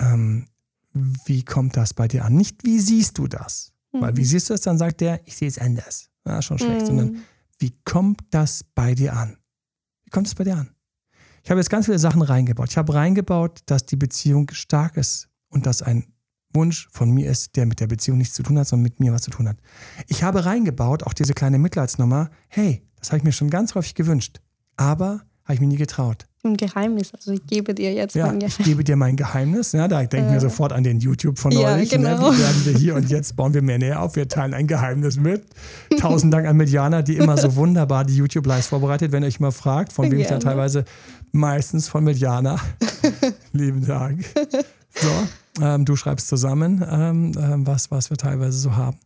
[0.00, 0.46] ähm,
[0.92, 2.34] wie kommt das bei dir an?
[2.34, 3.72] Nicht, wie siehst du das?
[3.92, 6.10] Weil wie siehst du das, dann sagt der, ich sehe es anders.
[6.26, 6.82] Ja, schon schlecht.
[6.82, 6.86] Mhm.
[6.86, 7.22] Sondern,
[7.60, 9.38] wie kommt das bei dir an?
[10.02, 10.70] Wie kommt es bei dir an?
[11.48, 12.68] Ich habe jetzt ganz viele Sachen reingebaut.
[12.68, 16.04] Ich habe reingebaut, dass die Beziehung stark ist und dass ein
[16.52, 19.14] Wunsch von mir ist, der mit der Beziehung nichts zu tun hat, sondern mit mir
[19.14, 19.56] was zu tun hat.
[20.08, 22.28] Ich habe reingebaut auch diese kleine Mitleidsnummer.
[22.48, 24.42] Hey, das habe ich mir schon ganz häufig gewünscht,
[24.76, 26.26] aber habe ich mir nie getraut.
[26.44, 27.12] Ein Geheimnis.
[27.14, 28.66] Also ich gebe dir jetzt Ja, mein ich Geheimnis.
[28.66, 29.72] gebe dir mein Geheimnis.
[29.72, 31.90] Ja, da denken wir sofort an den YouTube von Ja, neulich.
[31.90, 32.30] genau.
[32.30, 32.36] Ne?
[32.36, 34.14] Wie werden wir hier und jetzt bauen wir mehr näher auf.
[34.14, 35.46] Wir teilen ein Geheimnis mit.
[35.98, 39.10] Tausend Dank an Mediana, die immer so wunderbar die YouTube-Lives vorbereitet.
[39.10, 40.44] Wenn ihr euch mal fragt, von wem ich dann Gerne.
[40.56, 40.84] teilweise
[41.32, 42.58] meistens von Mediana.
[43.52, 44.24] Lieben Dank.
[44.94, 48.98] So, ähm, du schreibst zusammen, ähm, ähm, was, was wir teilweise so haben.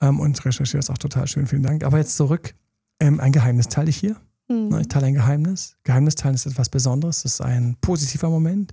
[0.00, 1.46] Ähm, und recherchierst auch total schön.
[1.46, 1.84] Vielen Dank.
[1.84, 2.54] Aber jetzt zurück.
[3.00, 4.16] Ähm, ein Geheimnis teile ich hier.
[4.48, 4.68] Hm.
[4.68, 5.76] Ne, Ich teile ein Geheimnis.
[5.84, 7.22] Geheimnis teilen ist etwas Besonderes.
[7.22, 8.72] Das ist ein positiver Moment.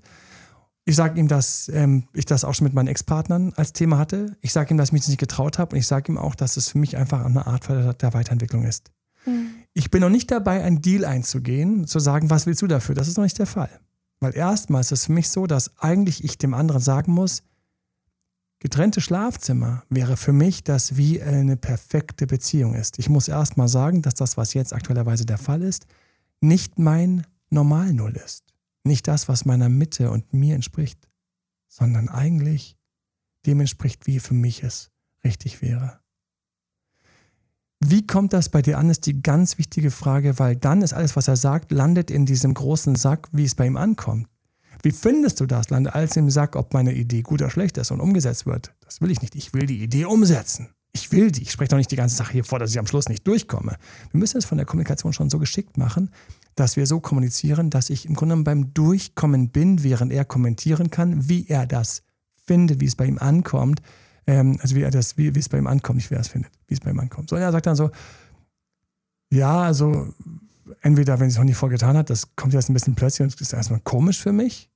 [0.85, 4.35] Ich sage ihm, dass ähm, ich das auch schon mit meinen Ex-Partnern als Thema hatte.
[4.41, 5.73] Ich sage ihm, dass ich mich das nicht getraut habe.
[5.73, 8.91] Und ich sage ihm auch, dass es für mich einfach eine Art der Weiterentwicklung ist.
[9.23, 9.51] Hm.
[9.73, 12.93] Ich bin noch nicht dabei, einen Deal einzugehen, zu sagen, was willst du dafür?
[12.95, 13.79] Das ist noch nicht der Fall.
[14.19, 17.43] Weil erstmal ist es für mich so, dass eigentlich ich dem anderen sagen muss,
[18.59, 22.99] getrennte Schlafzimmer wäre für mich das, wie eine perfekte Beziehung ist.
[22.99, 25.87] Ich muss erstmal sagen, dass das, was jetzt aktuellerweise der Fall ist,
[26.39, 28.43] nicht mein Normalnull ist.
[28.83, 31.07] Nicht das, was meiner Mitte und mir entspricht,
[31.67, 32.77] sondern eigentlich
[33.45, 34.91] dem entspricht, wie für mich es
[35.23, 36.02] richtig wäre.
[37.85, 41.17] Wie kommt das bei dir an, ist die ganz wichtige Frage, weil dann ist alles,
[41.17, 44.27] was er sagt, landet in diesem großen Sack, wie es bei ihm ankommt.
[44.83, 45.69] Wie findest du das?
[45.69, 48.73] Landet alles im Sack, ob meine Idee gut oder schlecht ist und umgesetzt wird.
[48.81, 49.35] Das will ich nicht.
[49.35, 50.69] Ich will die Idee umsetzen.
[50.93, 51.41] Ich will die.
[51.41, 53.75] Ich spreche doch nicht die ganze Sache hier vor, dass ich am Schluss nicht durchkomme.
[54.11, 56.09] Wir müssen es von der Kommunikation schon so geschickt machen,
[56.55, 61.27] dass wir so kommunizieren, dass ich im Grunde beim Durchkommen bin, während er kommentieren kann,
[61.27, 62.03] wie er das
[62.45, 63.81] findet, wie es bei ihm ankommt.
[64.25, 66.51] Ähm, also wie das, wie, wie es bei ihm ankommt, nicht wie er es findet,
[66.67, 67.29] wie es bei ihm ankommt.
[67.29, 67.91] So, und er sagt dann so,
[69.31, 70.13] ja, also
[70.81, 73.41] entweder, wenn sie es noch nie vorgetan hat, das kommt jetzt ein bisschen plötzlich und
[73.41, 74.69] ist erstmal komisch für mich.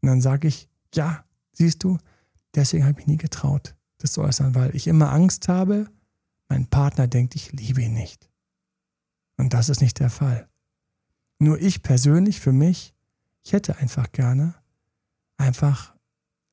[0.00, 1.98] Und dann sage ich, ja, siehst du,
[2.54, 5.86] deswegen habe ich nie getraut, das zu äußern, weil ich immer Angst habe,
[6.48, 8.30] mein Partner denkt, ich liebe ihn nicht.
[9.36, 10.48] Und das ist nicht der Fall.
[11.38, 12.94] Nur ich persönlich, für mich,
[13.44, 14.54] ich hätte einfach gerne
[15.36, 15.94] einfach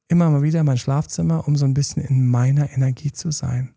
[0.08, 3.74] immer mal wieder mein Schlafzimmer, um so ein bisschen in meiner Energie zu sein.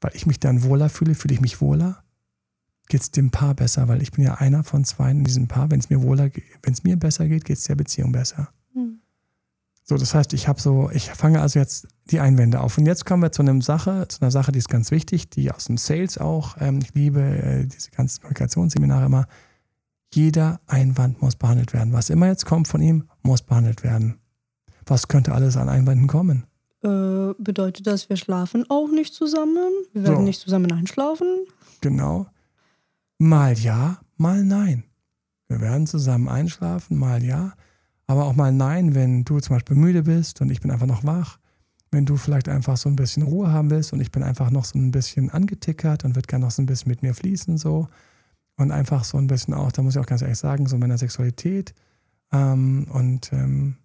[0.00, 2.02] Weil ich mich dann wohler fühle, fühle ich mich wohler,
[2.88, 5.70] geht es dem Paar besser, weil ich bin ja einer von zwei in diesem Paar.
[5.70, 6.30] Wenn es mir wohler,
[6.62, 8.48] wenn es mir besser geht, geht es der Beziehung besser.
[8.72, 9.00] Hm.
[9.84, 12.78] So, das heißt, ich habe so, ich fange also jetzt die Einwände auf.
[12.78, 15.50] Und jetzt kommen wir zu einer Sache, zu einer Sache, die ist ganz wichtig, die
[15.50, 19.26] aus dem Sales auch, ähm, ich liebe äh, diese ganzen Kommunikationsseminare immer.
[20.12, 21.92] Jeder Einwand muss behandelt werden.
[21.92, 24.18] Was immer jetzt kommt von ihm, muss behandelt werden.
[24.88, 26.44] Was könnte alles an Einwänden kommen?
[26.82, 29.68] Äh, bedeutet das, wir schlafen auch nicht zusammen?
[29.92, 30.22] Wir werden So.
[30.22, 31.26] nicht zusammen einschlafen?
[31.80, 32.26] Genau.
[33.18, 34.84] Mal ja, mal nein.
[35.48, 37.52] Wir werden zusammen einschlafen, mal ja,
[38.06, 41.04] aber auch mal nein, wenn du zum Beispiel müde bist und ich bin einfach noch
[41.04, 41.38] wach.
[41.90, 44.66] Wenn du vielleicht einfach so ein bisschen Ruhe haben willst und ich bin einfach noch
[44.66, 47.88] so ein bisschen angetickert und würde gerne noch so ein bisschen mit mir fließen so.
[48.56, 50.80] Und einfach so ein bisschen auch, da muss ich auch ganz ehrlich sagen, so in
[50.80, 51.74] meiner Sexualität.
[52.30, 53.76] Ähm, und ähm,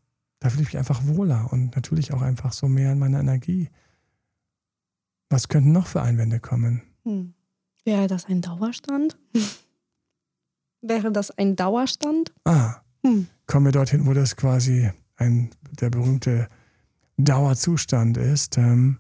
[0.44, 3.70] da fühle ich mich einfach wohler und natürlich auch einfach so mehr in meiner Energie.
[5.30, 6.82] Was könnten noch für Einwände kommen?
[7.04, 7.34] Hm.
[7.86, 9.18] Wäre das ein Dauerstand?
[10.82, 12.34] Wäre das ein Dauerstand?
[12.44, 13.28] Ah, Hm.
[13.48, 16.48] kommen wir dorthin, wo das quasi ein, der berühmte
[17.18, 18.58] Dauerzustand ist.
[18.58, 19.00] Ähm,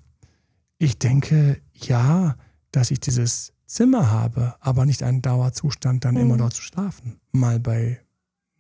[0.78, 2.38] ich denke, ja,
[2.72, 6.22] dass ich dieses Zimmer habe, aber nicht einen Dauerzustand, dann Mhm.
[6.22, 7.20] immer dort zu schlafen.
[7.34, 8.00] Mal bei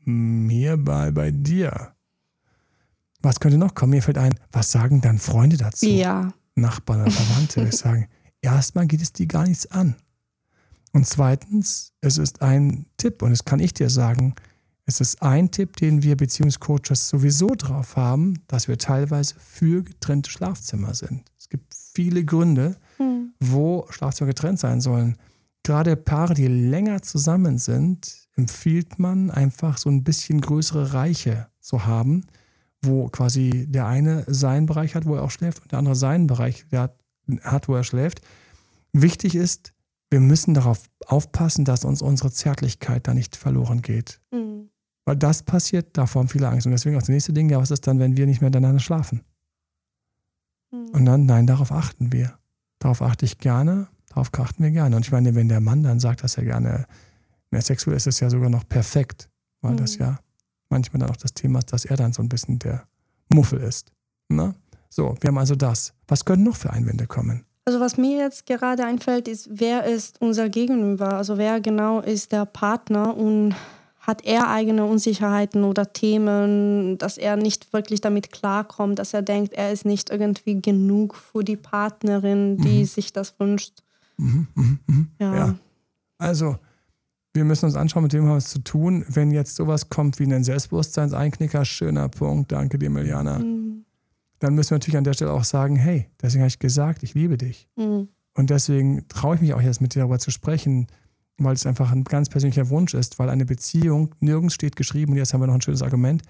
[0.03, 1.92] mir, mal bei dir.
[3.23, 3.91] Was könnte noch kommen?
[3.91, 5.87] Mir fällt ein, was sagen dann Freunde dazu?
[5.87, 6.31] Ja.
[6.55, 8.07] Nachbarn oder Verwandte ich sagen,
[8.41, 9.95] erstmal geht es die gar nichts an.
[10.91, 14.35] Und zweitens, es ist ein Tipp, und das kann ich dir sagen,
[14.85, 20.29] es ist ein Tipp, den wir Beziehungscoaches sowieso drauf haben, dass wir teilweise für getrennte
[20.29, 21.23] Schlafzimmer sind.
[21.39, 23.33] Es gibt viele Gründe, Hm.
[23.39, 25.17] wo Schlafzimmer getrennt sein sollen.
[25.63, 31.85] Gerade Paare, die länger zusammen sind, empfiehlt man einfach so ein bisschen größere Reiche zu
[31.85, 32.25] haben,
[32.83, 36.27] wo quasi der eine seinen Bereich hat, wo er auch schläft, und der andere seinen
[36.27, 36.95] Bereich der
[37.41, 38.21] hat, wo er schläft.
[38.91, 39.73] Wichtig ist,
[40.09, 44.21] wir müssen darauf aufpassen, dass uns unsere Zärtlichkeit da nicht verloren geht.
[44.31, 44.69] Mhm.
[45.05, 46.65] Weil das passiert, davor haben viele Angst.
[46.65, 48.79] Und deswegen auch das nächste Ding, ja, was ist dann, wenn wir nicht mehr miteinander
[48.79, 49.23] schlafen?
[50.71, 50.89] Mhm.
[50.89, 52.37] Und dann, nein, darauf achten wir.
[52.79, 54.95] Darauf achte ich gerne, darauf achten wir gerne.
[54.95, 56.85] Und ich meine, wenn der Mann dann sagt, dass er gerne
[57.49, 59.29] mehr sexuell ist, ist es ja sogar noch perfekt,
[59.61, 59.77] weil mhm.
[59.77, 60.19] das ja
[60.73, 62.83] manchmal dann auch das Thema dass er dann so ein bisschen der
[63.29, 63.91] Muffel ist.
[64.29, 64.47] Na?
[64.47, 64.55] Ne?
[64.89, 65.93] So, wir haben also das.
[66.07, 67.45] Was können noch für Einwände kommen?
[67.65, 71.13] Also was mir jetzt gerade einfällt, ist, wer ist unser Gegenüber?
[71.13, 73.55] Also wer genau ist der Partner und
[73.99, 79.53] hat er eigene Unsicherheiten oder Themen, dass er nicht wirklich damit klarkommt, dass er denkt,
[79.53, 82.85] er ist nicht irgendwie genug für die Partnerin, die mhm.
[82.85, 83.81] sich das wünscht.
[84.17, 85.05] Mhm, mh, mh.
[85.19, 85.35] Ja.
[85.35, 85.55] ja.
[86.17, 86.57] Also,
[87.33, 89.05] wir müssen uns anschauen, mit wem haben wir es zu tun.
[89.07, 93.39] Wenn jetzt sowas kommt wie ein Selbstbewusstseinseinknicker, schöner Punkt, danke dir, Miliana.
[93.39, 93.85] Mhm.
[94.39, 97.15] Dann müssen wir natürlich an der Stelle auch sagen, hey, deswegen habe ich gesagt, ich
[97.15, 97.69] liebe dich.
[97.75, 98.09] Mhm.
[98.35, 100.87] Und deswegen traue ich mich auch jetzt mit dir darüber zu sprechen,
[101.37, 105.17] weil es einfach ein ganz persönlicher Wunsch ist, weil eine Beziehung, nirgends steht geschrieben, und
[105.17, 106.21] jetzt haben wir noch ein schönes Argument,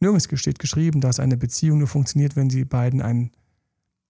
[0.00, 3.30] nirgends steht geschrieben, dass eine Beziehung nur funktioniert, wenn sie beiden ein,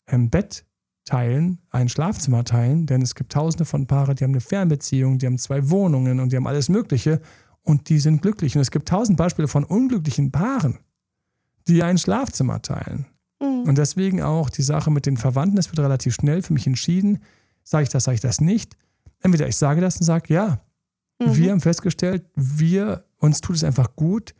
[0.07, 0.64] ein Bett
[1.04, 5.26] teilen, ein Schlafzimmer teilen, denn es gibt tausende von Paaren, die haben eine Fernbeziehung, die
[5.26, 7.20] haben zwei Wohnungen und die haben alles Mögliche
[7.62, 8.56] und die sind glücklich.
[8.56, 10.78] Und es gibt tausend Beispiele von unglücklichen Paaren,
[11.68, 13.06] die ein Schlafzimmer teilen.
[13.40, 13.68] Mhm.
[13.68, 17.20] Und deswegen auch die Sache mit den Verwandten, es wird relativ schnell für mich entschieden,
[17.62, 18.76] sage ich das, sage ich das nicht
[19.24, 20.60] entweder ich sage das und sage, ja,
[21.18, 21.36] mhm.
[21.36, 24.34] wir haben festgestellt, wir, uns tut es einfach gut,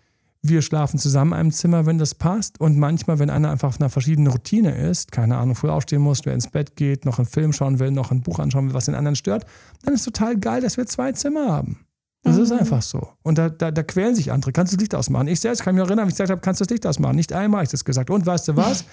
[0.47, 2.61] wir schlafen zusammen in einem Zimmer, wenn das passt.
[2.61, 6.21] Und manchmal, wenn einer einfach auf einer verschiedenen Routine ist, keine Ahnung, früh aufstehen muss,
[6.25, 8.85] wer ins Bett geht, noch einen Film schauen will, noch ein Buch anschauen will, was
[8.85, 9.47] den anderen stört,
[9.83, 11.87] dann ist es total geil, dass wir zwei Zimmer haben.
[12.25, 12.43] Das mhm.
[12.43, 13.09] ist einfach so.
[13.23, 14.53] Und da, da, da, quälen sich andere.
[14.53, 15.29] Kannst du das Licht ausmachen?
[15.29, 17.17] Ich selbst kann mich erinnern, wie ich gesagt habe, kannst du das Licht ausmachen?
[17.17, 18.11] Nicht einmal habe ich das gesagt.
[18.11, 18.85] Und weißt du was?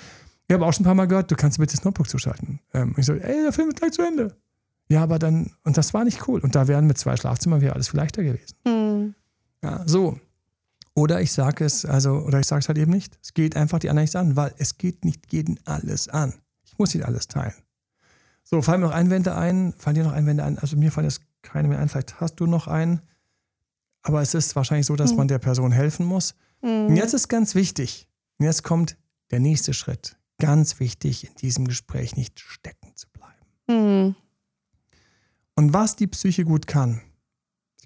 [0.48, 2.60] Ich habe auch schon ein paar Mal gehört, du kannst bitte das Notebook zuschalten.
[2.74, 4.36] Ähm, ich so, ey, der Film ist gleich zu Ende.
[4.90, 6.40] Ja, aber dann, und das war nicht cool.
[6.42, 8.56] Und da wären mit zwei Schlafzimmern wäre alles viel leichter gewesen.
[8.66, 9.16] Mhm.
[9.64, 10.18] Ja, so.
[10.93, 13.17] Oder ich sage es, also, oder ich sage es halt eben nicht.
[13.21, 16.34] Es geht einfach die anderen nichts an, weil es geht nicht jeden alles an.
[16.63, 17.54] Ich muss nicht alles teilen.
[18.43, 19.73] So, fallen mir noch Einwände ein?
[19.77, 20.58] Fallen dir noch Einwände ein?
[20.60, 21.88] Also mir fallen jetzt keine mehr ein.
[21.88, 23.01] Vielleicht hast du noch einen.
[24.01, 25.17] Aber es ist wahrscheinlich so, dass mhm.
[25.17, 26.36] man der Person helfen muss.
[26.62, 26.88] Mhm.
[26.88, 28.10] Und jetzt ist ganz wichtig.
[28.38, 28.97] Und jetzt kommt
[29.30, 30.17] der nächste Schritt.
[30.39, 34.08] Ganz wichtig, in diesem Gespräch nicht stecken zu bleiben.
[34.08, 34.15] Mhm.
[35.56, 37.01] Und was die Psyche gut kann,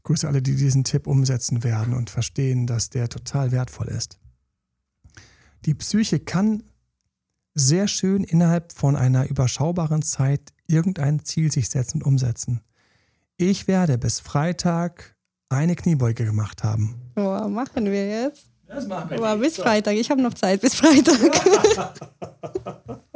[0.06, 4.18] grüße alle, die diesen Tipp umsetzen werden und verstehen, dass der total wertvoll ist.
[5.66, 6.64] Die Psyche kann
[7.56, 12.62] sehr schön innerhalb von einer überschaubaren Zeit irgendein Ziel sich setzen und umsetzen.
[13.38, 15.16] Ich werde bis Freitag
[15.50, 16.96] eine Kniebeuge gemacht haben.
[17.16, 18.50] Oh, machen wir jetzt?
[18.68, 19.18] Das machen wir.
[19.18, 19.96] Aber bis Freitag.
[19.96, 21.18] Ich habe noch Zeit bis Freitag.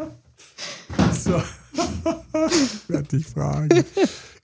[1.14, 1.42] so.
[2.50, 3.86] ich werde dich fragen.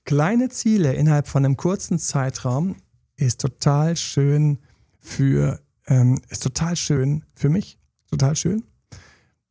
[0.06, 2.76] Kleine Ziele innerhalb von einem kurzen Zeitraum
[3.16, 4.60] ist total schön
[5.00, 7.76] für, ähm, ist total schön für mich,
[8.08, 8.62] total schön,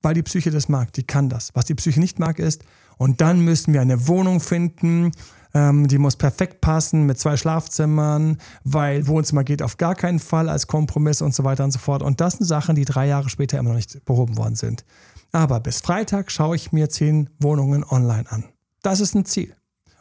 [0.02, 1.54] weil die Psyche das mag, die kann das.
[1.56, 2.64] Was die Psyche nicht mag ist,
[2.98, 5.12] und dann müssen wir eine Wohnung finden,
[5.54, 10.48] ähm, die muss perfekt passen mit zwei Schlafzimmern, weil Wohnzimmer geht auf gar keinen Fall
[10.48, 12.02] als Kompromiss und so weiter und so fort.
[12.02, 14.86] Und das sind Sachen, die drei Jahre später immer noch nicht behoben worden sind.
[15.34, 18.46] Aber bis Freitag schaue ich mir zehn Wohnungen online an.
[18.82, 19.54] Das ist ein Ziel.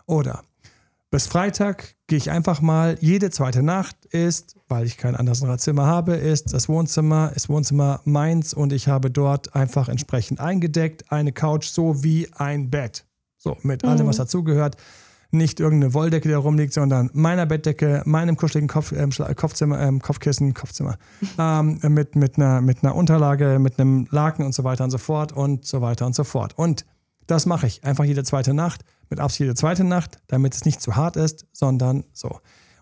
[0.07, 0.43] Oder
[1.15, 5.87] bis Freitag gehe ich einfach mal, jede zweite Nacht ist, weil ich kein anderes Zimmer
[5.87, 11.31] habe, ist das Wohnzimmer, ist Wohnzimmer meins und ich habe dort einfach entsprechend eingedeckt, eine
[11.31, 13.05] Couch sowie ein Bett.
[13.39, 13.91] So, mit mhm.
[13.91, 14.77] allem, was dazugehört.
[15.31, 19.99] Nicht irgendeine Wolldecke, die da rumliegt, sondern meiner Bettdecke, meinem kuscheligen Kopf, äh, Kopfzimmer, äh,
[20.01, 20.97] Kopfkissen, Kopfzimmer,
[21.39, 24.99] ähm, mit, mit, einer, mit einer Unterlage, mit einem Laken und so weiter und so
[24.99, 26.59] fort und so weiter und so fort.
[26.59, 26.85] Und
[27.29, 30.81] das mache ich einfach jede zweite Nacht, mit Absicht jede zweite Nacht, damit es nicht
[30.81, 32.41] zu hart ist, sondern so.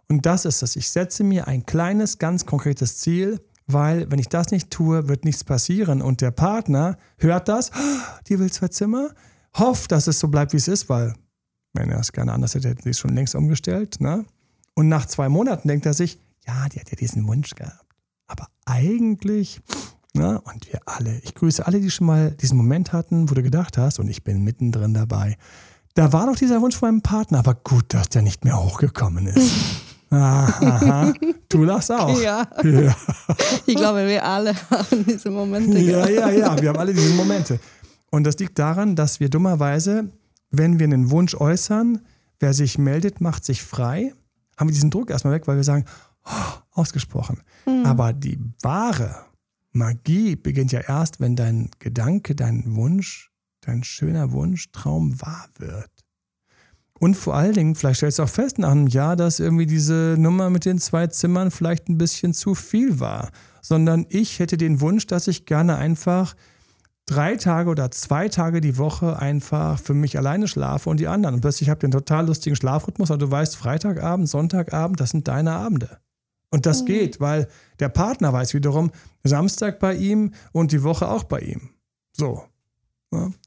[0.08, 0.76] Und das ist es.
[0.76, 5.24] Ich setze mir ein kleines, ganz konkretes Ziel, weil wenn ich das nicht tue, wird
[5.24, 6.02] nichts passieren.
[6.02, 7.70] Und der Partner hört das,
[8.28, 9.10] die will zwei Zimmer,
[9.56, 11.14] hofft, dass es so bleibt, wie es ist, weil
[11.72, 14.00] wenn er es gerne anders hätte, hätten sie es schon längst umgestellt.
[14.00, 14.26] Ne?
[14.74, 17.86] Und nach zwei Monaten denkt er sich, ja, die hat ja diesen Wunsch gehabt.
[18.26, 19.60] Aber eigentlich
[20.14, 20.40] Ne?
[20.42, 23.78] Und wir alle, ich grüße alle, die schon mal diesen Moment hatten, wo du gedacht
[23.78, 25.36] hast, und ich bin mittendrin dabei.
[25.94, 29.26] Da war doch dieser Wunsch von meinem Partner, aber gut, dass der nicht mehr hochgekommen
[29.26, 29.52] ist.
[30.10, 31.12] Aha,
[31.48, 32.20] du lachst auch.
[32.20, 32.46] Ja.
[32.62, 32.94] ja.
[33.64, 35.78] Ich glaube, wir alle haben diese Momente.
[35.78, 37.58] Ja, ja, ja, wir haben alle diese Momente.
[38.10, 40.10] Und das liegt daran, dass wir dummerweise,
[40.50, 42.00] wenn wir einen Wunsch äußern,
[42.40, 44.12] wer sich meldet, macht sich frei,
[44.58, 45.86] haben wir diesen Druck erstmal weg, weil wir sagen,
[46.26, 47.40] oh, ausgesprochen.
[47.64, 47.86] Mhm.
[47.86, 49.14] Aber die wahre
[49.72, 53.31] Magie beginnt ja erst, wenn dein Gedanke, dein Wunsch,
[53.62, 55.90] dein schöner Wunsch, Traum wahr wird.
[56.98, 60.14] Und vor allen Dingen, vielleicht stellst du auch fest nach einem Jahr, dass irgendwie diese
[60.18, 63.30] Nummer mit den zwei Zimmern vielleicht ein bisschen zu viel war.
[63.60, 66.36] Sondern ich hätte den Wunsch, dass ich gerne einfach
[67.06, 71.36] drei Tage oder zwei Tage die Woche einfach für mich alleine schlafe und die anderen.
[71.36, 75.26] Und plötzlich habe ich einen total lustigen Schlafrhythmus und du weißt, Freitagabend, Sonntagabend, das sind
[75.26, 75.98] deine Abende.
[76.50, 76.86] Und das mhm.
[76.86, 77.48] geht, weil
[77.80, 78.92] der Partner weiß wiederum,
[79.24, 81.70] Samstag bei ihm und die Woche auch bei ihm.
[82.12, 82.44] So.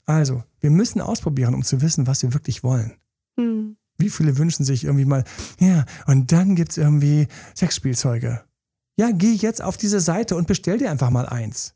[0.06, 2.94] Also, wir müssen ausprobieren, um zu wissen, was wir wirklich wollen.
[3.38, 3.78] Mhm.
[3.98, 5.24] Wie viele wünschen sich irgendwie mal,
[5.60, 8.44] ja, und dann gibt es irgendwie Sexspielzeuge.
[8.98, 11.74] Ja, geh jetzt auf diese Seite und bestell dir einfach mal eins.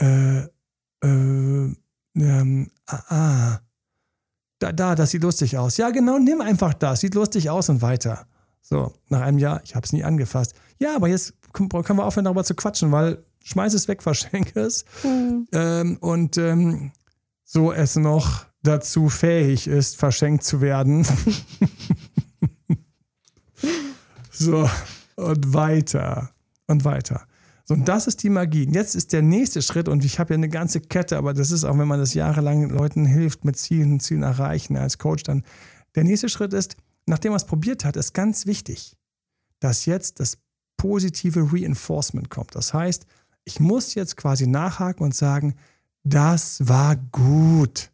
[0.00, 0.46] Äh, äh,
[1.02, 3.60] ähm, ah, ah.
[4.58, 5.76] Da, da, das sieht lustig aus.
[5.76, 8.26] Ja, genau, nimm einfach das, sieht lustig aus und weiter.
[8.62, 10.54] So, nach einem Jahr, ich habe es nie angefasst.
[10.78, 14.84] Ja, aber jetzt können wir aufhören, darüber zu quatschen, weil schmeiß es weg, verschenke es.
[15.04, 15.46] Mhm.
[15.52, 16.92] Ähm, und ähm,
[17.46, 21.06] so es noch dazu fähig ist, verschenkt zu werden.
[24.30, 24.68] so,
[25.14, 26.30] und weiter
[26.66, 27.26] und weiter.
[27.64, 28.66] So, und das ist die Magie.
[28.66, 31.52] Und jetzt ist der nächste Schritt, und ich habe ja eine ganze Kette, aber das
[31.52, 35.44] ist auch, wenn man das jahrelang Leuten hilft, mit Zielen, Zielen erreichen als Coach, dann
[35.94, 36.76] der nächste Schritt ist,
[37.06, 38.96] nachdem man es probiert hat, ist ganz wichtig,
[39.60, 40.38] dass jetzt das
[40.76, 42.56] positive Reinforcement kommt.
[42.56, 43.06] Das heißt,
[43.44, 45.54] ich muss jetzt quasi nachhaken und sagen,
[46.06, 47.90] das war gut.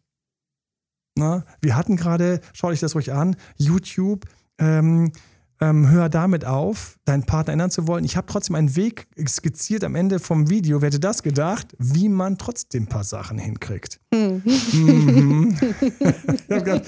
[1.15, 4.25] Na, wir hatten gerade, schau dich das ruhig an, YouTube,
[4.57, 5.11] ähm,
[5.59, 8.03] ähm, hör damit auf, deinen Partner ändern zu wollen.
[8.03, 10.81] Ich habe trotzdem einen Weg skizziert am Ende vom Video.
[10.81, 13.99] Wer hätte das gedacht, wie man trotzdem ein paar Sachen hinkriegt?
[14.13, 14.41] Hm.
[14.73, 15.57] Mhm.
[15.79, 16.83] ich gedacht,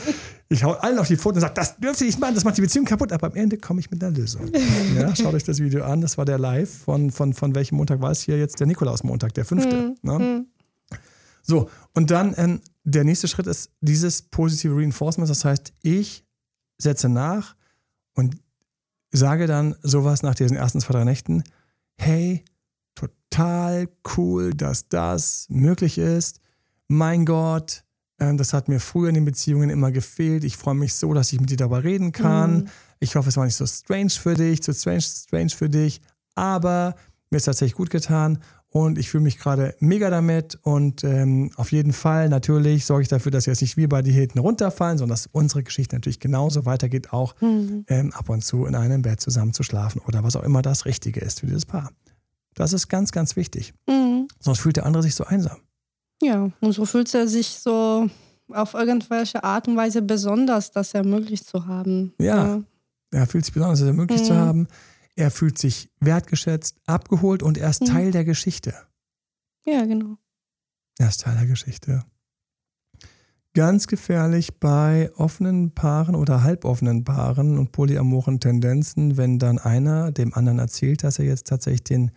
[0.50, 2.58] ich hau allen auf die Pfoten und sage, das dürft ihr nicht machen, das macht
[2.58, 3.12] die Beziehung kaputt.
[3.12, 4.50] Aber am Ende komme ich mit einer Lösung.
[4.96, 6.02] Ja, schaut euch das Video an.
[6.02, 8.60] Das war der Live von, von, von welchem Montag war es hier jetzt?
[8.60, 9.96] Der Nikolaus-Montag, der fünfte.
[10.02, 10.10] Mhm.
[10.10, 10.46] Ne?
[11.46, 15.30] So, und dann ähm, der nächste Schritt ist dieses positive Reinforcement.
[15.30, 16.26] Das heißt, ich
[16.78, 17.56] setze nach
[18.14, 18.38] und
[19.12, 21.44] sage dann sowas nach diesen ersten zwei, drei Nächten.
[21.98, 22.44] Hey,
[22.96, 26.42] total cool, dass das möglich ist.
[26.88, 27.84] Mein Gott,
[28.20, 30.44] ähm, das hat mir früher in den Beziehungen immer gefehlt.
[30.44, 32.58] Ich freue mich so, dass ich mit dir darüber reden kann.
[32.58, 32.70] Mhm.
[33.00, 36.02] Ich hoffe, es war nicht so strange für dich, so strange, strange für dich.
[36.36, 36.96] Aber
[37.30, 38.40] mir ist tatsächlich gut getan
[38.76, 40.60] und ich fühle mich gerade mega damit.
[40.62, 44.12] Und ähm, auf jeden Fall natürlich sorge ich dafür, dass jetzt nicht wir bei die
[44.12, 47.86] hinten runterfallen, sondern dass unsere Geschichte natürlich genauso weitergeht, auch mhm.
[47.88, 50.84] ähm, ab und zu in einem Bett zusammen zu schlafen oder was auch immer das
[50.84, 51.94] Richtige ist für dieses Paar.
[52.54, 53.74] Das ist ganz, ganz wichtig.
[53.88, 54.28] Mhm.
[54.42, 55.60] Sonst fühlt der andere sich so einsam.
[56.22, 58.10] Ja, und so fühlt er sich so
[58.50, 62.14] auf irgendwelche Art und Weise besonders, das ermöglicht zu haben.
[62.20, 62.64] Ja, ja.
[63.12, 64.28] er fühlt sich besonders, das ermöglicht mhm.
[64.28, 64.68] zu haben.
[65.16, 67.86] Er fühlt sich wertgeschätzt, abgeholt und er ist mhm.
[67.88, 68.74] Teil der Geschichte.
[69.66, 70.18] Ja, genau.
[70.98, 72.04] Er ist Teil der Geschichte.
[73.54, 80.34] Ganz gefährlich bei offenen Paaren oder halboffenen Paaren und polyamoren Tendenzen, wenn dann einer dem
[80.34, 82.12] anderen erzählt, dass er jetzt tatsächlich den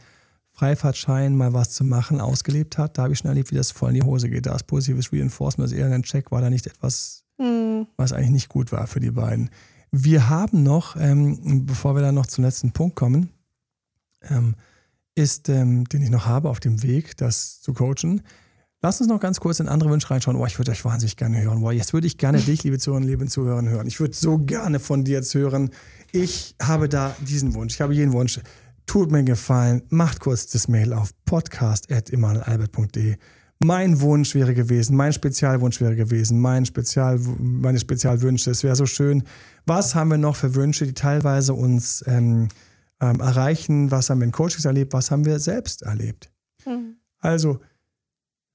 [0.50, 3.90] Freifahrtschein mal was zu machen ausgelebt hat, da habe ich schon erlebt, wie das voll
[3.90, 4.46] in die Hose geht.
[4.46, 7.86] Da ist positives Reinforcement, also irgendein Check war da nicht etwas, mhm.
[7.96, 9.50] was eigentlich nicht gut war für die beiden.
[9.90, 13.30] Wir haben noch, ähm, bevor wir dann noch zum letzten Punkt kommen,
[14.22, 14.54] ähm,
[15.14, 18.22] ist, ähm, den ich noch habe auf dem Weg, das zu coachen.
[18.80, 20.36] Lass uns noch ganz kurz in andere Wünsche reinschauen.
[20.36, 21.62] Oh, ich würde euch wahnsinnig gerne hören.
[21.62, 23.88] Oh, jetzt würde ich gerne dich, liebe Zuhörerinnen, liebe Zuhörer, hören.
[23.88, 25.70] Ich würde so gerne von dir jetzt hören.
[26.12, 27.74] Ich habe da diesen Wunsch.
[27.74, 28.40] Ich habe jeden Wunsch.
[28.86, 33.16] Tut mir gefallen, macht kurz das Mail auf podcast.emanuelalbert.de.
[33.60, 38.52] Mein Wunsch wäre gewesen, mein Spezialwunsch wäre gewesen, mein Spezial, meine Spezialwünsche.
[38.52, 39.24] Es wäre so schön.
[39.66, 42.48] Was haben wir noch für Wünsche, die teilweise uns ähm,
[43.00, 43.90] ähm, erreichen?
[43.90, 44.92] Was haben wir in Coachings erlebt?
[44.92, 46.30] Was haben wir selbst erlebt?
[46.64, 46.98] Mhm.
[47.18, 47.58] Also,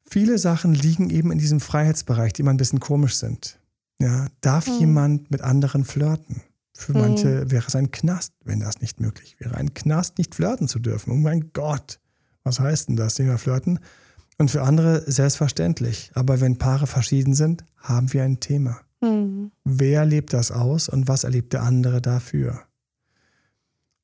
[0.06, 3.60] viele Sachen liegen eben in diesem Freiheitsbereich, die immer ein bisschen komisch sind.
[4.00, 4.80] Ja, darf mhm.
[4.80, 6.42] jemand mit anderen flirten?
[6.76, 7.52] Für manche mhm.
[7.52, 9.56] wäre es ein Knast, wenn das nicht möglich wäre.
[9.56, 11.12] Ein Knast, nicht flirten zu dürfen.
[11.12, 12.00] Oh mein Gott,
[12.44, 13.80] was heißt denn das, mehr flirten?
[14.38, 16.12] Und für andere selbstverständlich.
[16.16, 18.80] Aber wenn Paare verschieden sind, haben wir ein Thema.
[19.02, 19.52] Mhm.
[19.64, 22.62] Wer lebt das aus und was erlebt der andere dafür?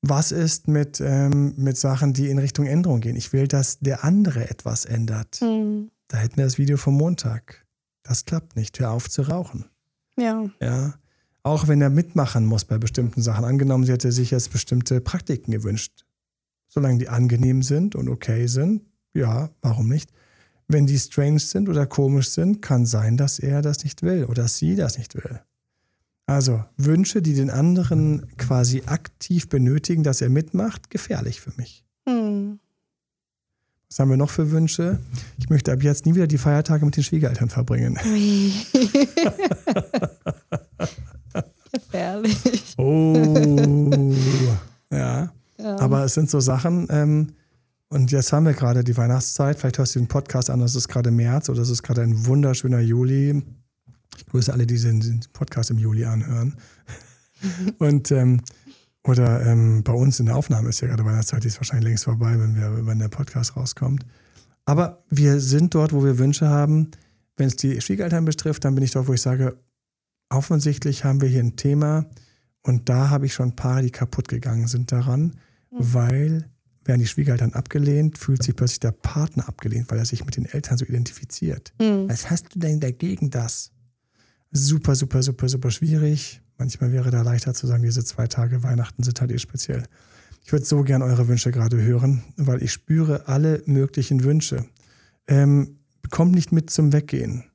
[0.02, 3.16] Was ist mit, ähm, mit Sachen, die in Richtung Änderung gehen?
[3.16, 5.40] Ich will, dass der andere etwas ändert.
[5.42, 5.92] Mhm.
[6.08, 7.66] Da hätten wir das Video vom Montag.
[8.04, 8.80] Das klappt nicht.
[8.80, 9.66] Hör auf zu rauchen.
[10.18, 10.50] Ja.
[10.62, 10.94] Ja.
[11.44, 13.46] Auch wenn er mitmachen muss bei bestimmten Sachen.
[13.46, 16.06] Angenommen, sie hätte sich jetzt bestimmte Praktiken gewünscht.
[16.68, 18.84] Solange die angenehm sind und okay sind,
[19.14, 20.12] ja, warum nicht?
[20.68, 24.48] Wenn die strange sind oder komisch sind, kann sein, dass er das nicht will oder
[24.48, 25.42] sie das nicht will.
[26.28, 31.84] Also Wünsche, die den anderen quasi aktiv benötigen, dass er mitmacht, gefährlich für mich.
[32.08, 32.60] Hm.
[33.90, 35.00] Was haben wir noch für Wünsche?
[35.40, 37.96] Ich möchte ab jetzt nie wieder die Feiertage mit den Schwiegereltern verbringen.
[41.72, 42.76] Gefährlich.
[42.78, 44.16] Oh.
[44.92, 45.32] Ja.
[45.60, 45.78] Ja.
[45.78, 47.28] Aber es sind so Sachen, ähm,
[47.90, 49.60] und jetzt haben wir gerade die Weihnachtszeit.
[49.60, 52.26] Vielleicht hörst du den Podcast an, es ist gerade März oder es ist gerade ein
[52.26, 53.44] wunderschöner Juli.
[54.18, 56.56] Ich grüße alle, die den Podcast im Juli anhören.
[57.80, 58.42] und ähm,
[59.04, 62.04] oder ähm, bei uns in der Aufnahme ist ja gerade Weihnachtszeit, die ist wahrscheinlich längst
[62.04, 64.06] vorbei, wenn, wir, wenn der Podcast rauskommt.
[64.66, 66.92] Aber wir sind dort, wo wir Wünsche haben.
[67.38, 69.58] Wenn es die Schwiegereltern betrifft, dann bin ich dort, wo ich sage,
[70.30, 72.06] offensichtlich haben wir hier ein Thema
[72.62, 75.38] und da habe ich schon Paare, die kaputt gegangen sind daran,
[75.72, 76.50] weil
[76.90, 80.46] werden die Schwiegereltern abgelehnt, fühlt sich plötzlich der Partner abgelehnt, weil er sich mit den
[80.46, 81.72] Eltern so identifiziert.
[81.80, 82.10] Mhm.
[82.10, 83.72] Was hast du denn dagegen das?
[84.52, 86.42] Super, super, super, super schwierig.
[86.58, 89.84] Manchmal wäre da leichter zu sagen, diese zwei Tage Weihnachten sind halt eh speziell.
[90.44, 94.66] Ich würde so gern eure Wünsche gerade hören, weil ich spüre alle möglichen Wünsche.
[95.28, 95.78] Ähm,
[96.10, 97.46] kommt nicht mit zum Weggehen.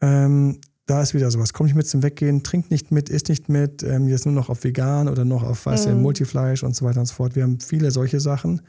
[0.00, 1.52] Ähm, da ist wieder sowas.
[1.52, 4.48] Kommt nicht mit zum Weggehen, trinkt nicht mit, isst nicht mit, ähm, jetzt nur noch
[4.48, 6.02] auf vegan oder noch auf was, Mhm.
[6.02, 7.36] Multifleisch und so weiter und so fort.
[7.36, 8.62] Wir haben viele solche Sachen.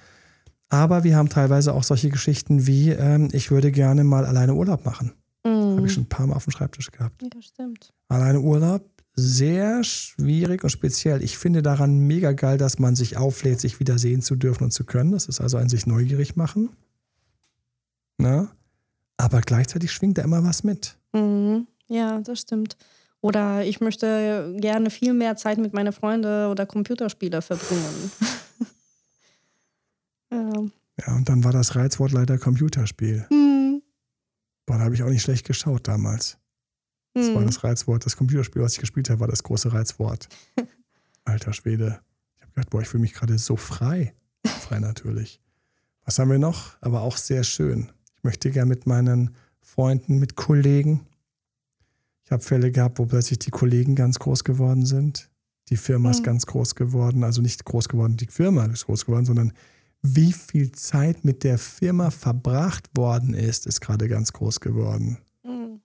[0.70, 4.86] Aber wir haben teilweise auch solche Geschichten wie, ähm, ich würde gerne mal alleine Urlaub
[4.86, 5.14] machen.
[5.44, 5.78] Mhm.
[5.78, 7.22] Habe ich schon ein paar Mal auf dem Schreibtisch gehabt.
[7.22, 7.94] Ja, stimmt.
[8.08, 8.84] Alleine Urlaub,
[9.16, 11.22] sehr schwierig und speziell.
[11.24, 14.72] Ich finde daran mega geil, dass man sich auflädt, sich wieder sehen zu dürfen und
[14.72, 15.12] zu können.
[15.12, 16.70] Das ist also ein sich neugierig machen.
[18.18, 18.52] Na?
[19.18, 20.98] Aber gleichzeitig schwingt da immer was mit.
[21.14, 21.68] Mhm.
[21.88, 22.78] Ja, das stimmt.
[23.22, 28.12] Oder ich möchte gerne viel mehr Zeit mit meinen Freunden oder Computerspiele verbringen.
[30.32, 30.52] ja.
[31.06, 33.26] Ja, und dann war das Reizwort leider Computerspiel.
[33.30, 33.82] Hm.
[34.66, 36.38] Boah, da habe ich auch nicht schlecht geschaut damals.
[37.16, 37.48] Das war Hm.
[37.48, 38.06] das Reizwort.
[38.06, 40.28] Das Computerspiel, was ich gespielt habe, war das große Reizwort.
[41.26, 42.00] Alter Schwede.
[42.36, 44.14] Ich habe gedacht, boah, ich fühle mich gerade so frei.
[44.46, 45.40] Frei natürlich.
[46.06, 46.76] Was haben wir noch?
[46.82, 47.92] Aber auch sehr schön.
[48.18, 51.08] Ich möchte gern mit meinen Freunden, mit Kollegen.
[52.26, 55.30] Ich habe Fälle gehabt, wo plötzlich die Kollegen ganz groß geworden sind.
[55.70, 56.24] Die Firma ist Mhm.
[56.26, 57.24] ganz groß geworden.
[57.24, 59.54] Also nicht groß geworden, die Firma ist groß geworden, sondern
[60.02, 65.20] wie viel Zeit mit der Firma verbracht worden ist, ist gerade ganz groß geworden.
[65.46, 65.82] Hm.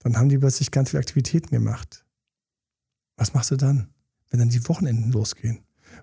[0.00, 2.04] Dann haben die plötzlich ganz viele Aktivitäten gemacht.
[3.16, 3.88] Was machst du dann,
[4.30, 5.60] wenn dann die Wochenenden losgehen?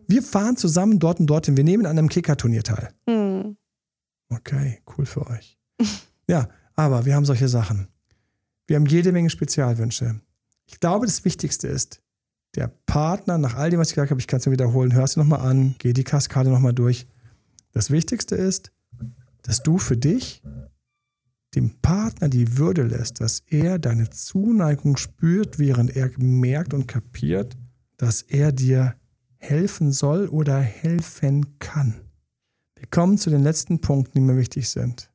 [0.08, 1.58] Wir fahren zusammen dort und dorthin.
[1.58, 2.94] Wir nehmen an einem Kicker-Turnier teil.
[3.10, 3.58] Hm.
[4.30, 5.60] Okay, cool für euch.
[6.28, 7.90] ja, aber wir haben solche Sachen.
[8.72, 10.22] Wir haben jede Menge Spezialwünsche.
[10.66, 12.02] Ich glaube, das Wichtigste ist,
[12.56, 15.04] der Partner, nach all dem, was ich gesagt habe, ich kann es nur wiederholen, hör
[15.04, 17.06] es dir nochmal an, geh die Kaskade nochmal durch.
[17.74, 18.72] Das Wichtigste ist,
[19.42, 20.42] dass du für dich
[21.54, 27.58] dem Partner die Würde lässt, dass er deine Zuneigung spürt, während er merkt und kapiert,
[27.98, 28.96] dass er dir
[29.36, 32.00] helfen soll oder helfen kann.
[32.76, 35.11] Wir kommen zu den letzten Punkten, die mir wichtig sind.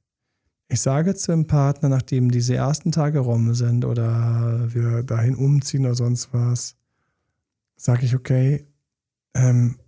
[0.68, 5.86] Ich sage zu dem Partner, nachdem diese ersten Tage rum sind oder wir dahin umziehen
[5.86, 6.76] oder sonst was,
[7.76, 8.66] sage ich, okay,
[9.34, 9.78] ähm,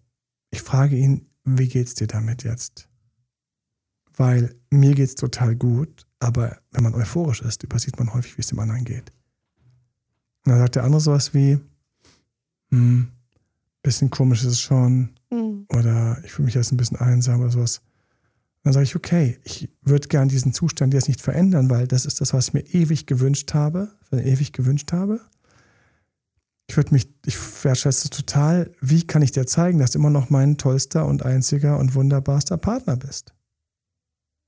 [0.50, 2.88] ich frage ihn, wie geht's dir damit jetzt?
[4.16, 8.48] Weil mir geht's total gut, aber wenn man euphorisch ist, übersieht man häufig, wie es
[8.48, 9.10] dem anderen geht.
[10.44, 11.58] Und dann sagt der andere sowas wie,
[12.70, 13.08] hm,
[13.82, 15.66] bisschen komisch ist es schon, Hm.
[15.70, 17.80] oder ich fühle mich jetzt ein bisschen einsam oder sowas.
[18.64, 22.20] Dann sage ich, okay, ich würde gern diesen Zustand jetzt nicht verändern, weil das ist
[22.20, 25.20] das, was ich mir ewig gewünscht habe, ewig gewünscht habe.
[26.66, 30.28] Ich würde mich, ich wertschätze total, wie kann ich dir zeigen, dass du immer noch
[30.28, 33.32] mein tollster und einziger und wunderbarster Partner bist?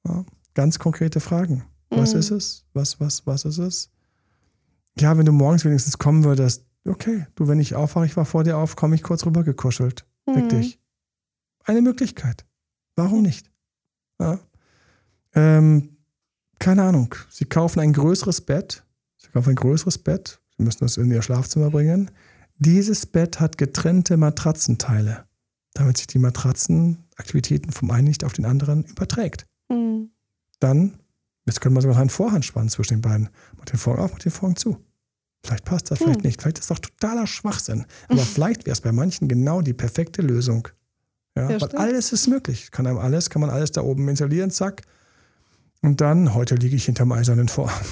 [0.06, 1.64] Ja, ganz konkrete Fragen.
[1.88, 2.20] Was Mhm.
[2.20, 2.64] ist es?
[2.74, 3.90] Was, was, was ist es?
[4.98, 8.44] Ja, wenn du morgens wenigstens kommen würdest, okay, du, wenn ich aufwache, ich war vor
[8.44, 10.04] dir auf, komme ich kurz rüber gekuschelt.
[10.26, 10.48] Mhm.
[10.48, 10.78] dich.
[11.64, 12.44] Eine Möglichkeit.
[12.96, 13.49] Warum nicht?
[14.21, 14.39] Ja.
[15.35, 15.97] Ähm,
[16.59, 17.14] keine Ahnung.
[17.31, 18.85] Sie kaufen ein größeres Bett.
[19.16, 20.41] Sie kaufen ein größeres Bett.
[20.57, 22.11] Sie müssen das in ihr Schlafzimmer bringen.
[22.59, 25.25] Dieses Bett hat getrennte Matratzenteile,
[25.73, 29.47] damit sich die Matratzenaktivitäten vom einen nicht auf den anderen überträgt.
[29.73, 30.11] Hm.
[30.59, 30.99] Dann,
[31.47, 33.31] jetzt können wir sogar noch einen Vorhang spannen zwischen den beiden.
[33.57, 34.77] Mach den Vorhang auf, mach den Vorhang zu.
[35.43, 36.27] Vielleicht passt das, vielleicht Hm.
[36.27, 36.43] nicht.
[36.43, 37.87] Vielleicht ist das doch totaler Schwachsinn.
[38.09, 40.68] Aber vielleicht wäre es bei manchen genau die perfekte Lösung.
[41.41, 42.70] Ja, Ja, weil alles ist möglich.
[42.70, 44.82] Kann einem alles, kann man alles da oben installieren, zack.
[45.82, 47.84] Und dann, heute liege ich hinterm eisernen Vorhang.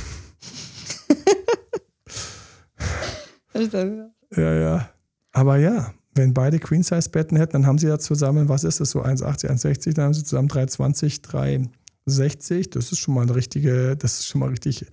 [4.36, 4.90] Ja, ja.
[5.32, 9.02] Aber ja, wenn beide Queen-Size-Betten hätten, dann haben sie ja zusammen, was ist das, so
[9.02, 11.22] 1,80, 1,60, dann haben sie zusammen 3,20,
[12.06, 12.70] 3,60.
[12.70, 14.86] Das ist schon mal eine richtige, das ist schon mal richtig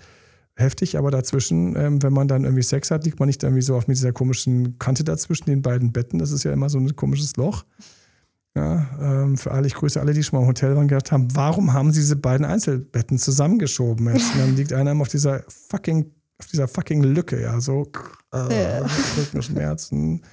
[0.55, 0.97] heftig.
[0.97, 3.87] Aber dazwischen, ähm, wenn man dann irgendwie Sex hat, liegt man nicht irgendwie so auf
[3.87, 6.19] mit dieser komischen Kante dazwischen den beiden Betten.
[6.19, 7.65] Das ist ja immer so ein komisches Loch.
[8.57, 11.27] Ja, ähm, für alle, ich grüße alle, die schon mal im Hotel waren, gedacht haben,
[11.35, 14.07] warum haben sie diese beiden Einzelbetten zusammengeschoben?
[14.13, 17.91] Jetzt, und dann liegt einer auf dieser fucking, auf dieser fucking Lücke, ja, so
[18.31, 18.81] äh,
[19.17, 20.23] Rückenschmerzen,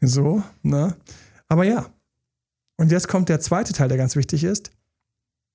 [0.00, 0.94] so, ne?
[1.48, 1.86] Aber ja.
[2.76, 4.70] Und jetzt kommt der zweite Teil, der ganz wichtig ist.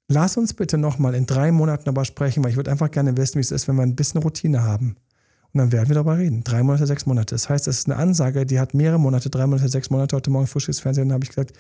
[0.08, 3.36] Lass uns bitte nochmal in drei Monaten darüber sprechen, weil ich würde einfach gerne wissen,
[3.36, 4.96] wie es ist, wenn wir ein bisschen Routine haben.
[5.52, 6.44] Und dann werden wir darüber reden.
[6.44, 7.36] Drei Monate, sechs Monate.
[7.36, 10.16] Das heißt, es ist eine Ansage, die hat mehrere Monate, drei Monate, sechs Monate.
[10.16, 11.54] Heute Morgen frisches Fernsehen habe ich gesagt,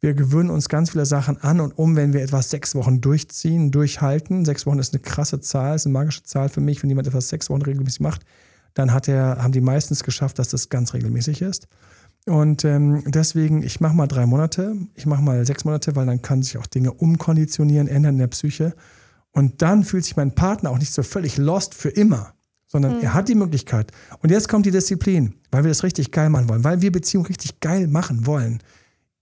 [0.00, 3.70] wir gewöhnen uns ganz viele Sachen an und um, wenn wir etwas sechs Wochen durchziehen,
[3.70, 4.46] durchhalten.
[4.46, 6.82] Sechs Wochen ist eine krasse Zahl, ist eine magische Zahl für mich.
[6.82, 8.22] Wenn jemand etwas sechs Wochen regelmäßig macht,
[8.74, 11.68] dann hat er, haben die meistens geschafft, dass das ganz regelmäßig ist.
[12.26, 16.22] Und ähm, deswegen, ich mache mal drei Monate, ich mache mal sechs Monate, weil dann
[16.22, 18.74] kann sich auch Dinge umkonditionieren, ändern in der Psyche.
[19.32, 22.34] Und dann fühlt sich mein Partner auch nicht so völlig lost für immer,
[22.66, 23.02] sondern mhm.
[23.02, 23.92] er hat die Möglichkeit.
[24.22, 27.26] Und jetzt kommt die Disziplin, weil wir das richtig geil machen wollen, weil wir Beziehung
[27.26, 28.62] richtig geil machen wollen.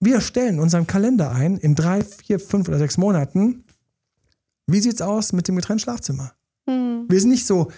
[0.01, 3.64] Wir stellen unseren Kalender ein in drei, vier, fünf oder sechs Monaten.
[4.66, 6.32] Wie sieht's aus mit dem getrennten Schlafzimmer?
[6.66, 7.07] Mhm.
[7.09, 7.68] Wir sind nicht so,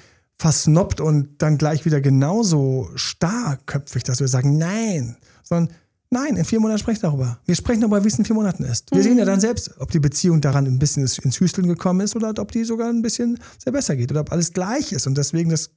[0.40, 5.76] versnoppt und dann gleich wieder genauso starrköpfig, dass wir sagen, nein, sondern
[6.08, 7.38] nein, in vier Monaten sprechen wir darüber.
[7.44, 8.90] Wir sprechen darüber, wie es in vier Monaten ist.
[8.90, 9.02] Wir mhm.
[9.02, 12.32] sehen ja dann selbst, ob die Beziehung daran ein bisschen ins Hüsteln gekommen ist oder
[12.38, 15.50] ob die sogar ein bisschen sehr besser geht oder ob alles gleich ist und deswegen
[15.50, 15.70] das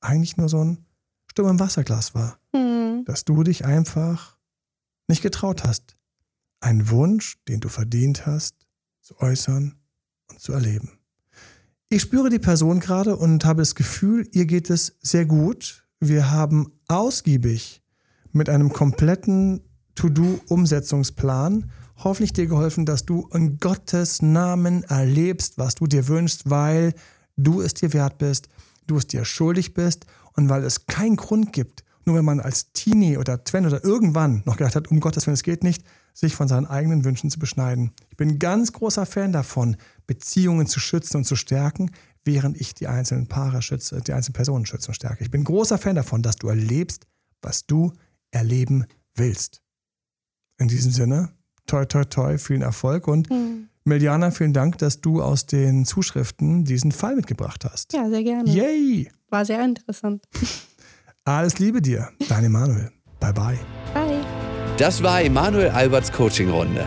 [0.00, 0.78] eigentlich nur so ein
[1.26, 2.38] Sturm im Wasserglas war.
[2.54, 3.04] Mhm.
[3.04, 4.37] Dass du dich einfach
[5.08, 5.96] nicht getraut hast,
[6.60, 8.54] einen Wunsch, den du verdient hast,
[9.00, 9.74] zu äußern
[10.28, 10.98] und zu erleben.
[11.88, 15.86] Ich spüre die Person gerade und habe das Gefühl, ihr geht es sehr gut.
[16.00, 17.82] Wir haben ausgiebig
[18.32, 19.62] mit einem kompletten
[19.94, 26.94] To-Do-Umsetzungsplan hoffentlich dir geholfen, dass du in Gottes Namen erlebst, was du dir wünschst, weil
[27.36, 28.48] du es dir wert bist,
[28.86, 32.72] du es dir schuldig bist und weil es keinen Grund gibt, nur wenn man als
[32.72, 35.84] Teenie oder Twen oder irgendwann noch gedacht hat, um Gottes Willen, es geht nicht,
[36.14, 37.92] sich von seinen eigenen Wünschen zu beschneiden.
[38.08, 41.90] Ich bin ein ganz großer Fan davon, Beziehungen zu schützen und zu stärken,
[42.24, 45.22] während ich die einzelnen Paare schütze, die einzelnen Personen schütze und stärke.
[45.22, 47.06] Ich bin ein großer Fan davon, dass du erlebst,
[47.42, 47.92] was du
[48.30, 49.60] erleben willst.
[50.56, 51.28] In diesem Sinne,
[51.66, 53.68] toi, toi, toi, vielen Erfolg und mhm.
[53.84, 57.92] Meliana, vielen Dank, dass du aus den Zuschriften diesen Fall mitgebracht hast.
[57.92, 58.50] Ja, sehr gerne.
[58.50, 59.10] Yay!
[59.28, 60.24] War sehr interessant.
[61.28, 62.90] Alles Liebe dir, dein Emanuel.
[63.20, 63.58] Bye, bye.
[63.92, 64.20] Bye.
[64.78, 66.86] Das war Emanuel Alberts Coaching-Runde.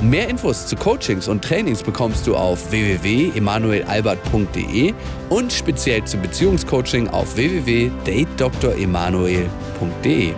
[0.00, 4.94] Mehr Infos zu Coachings und Trainings bekommst du auf www.emanuelalbert.de
[5.28, 10.34] und speziell zum Beziehungscoaching auf www.datedremanuel.de.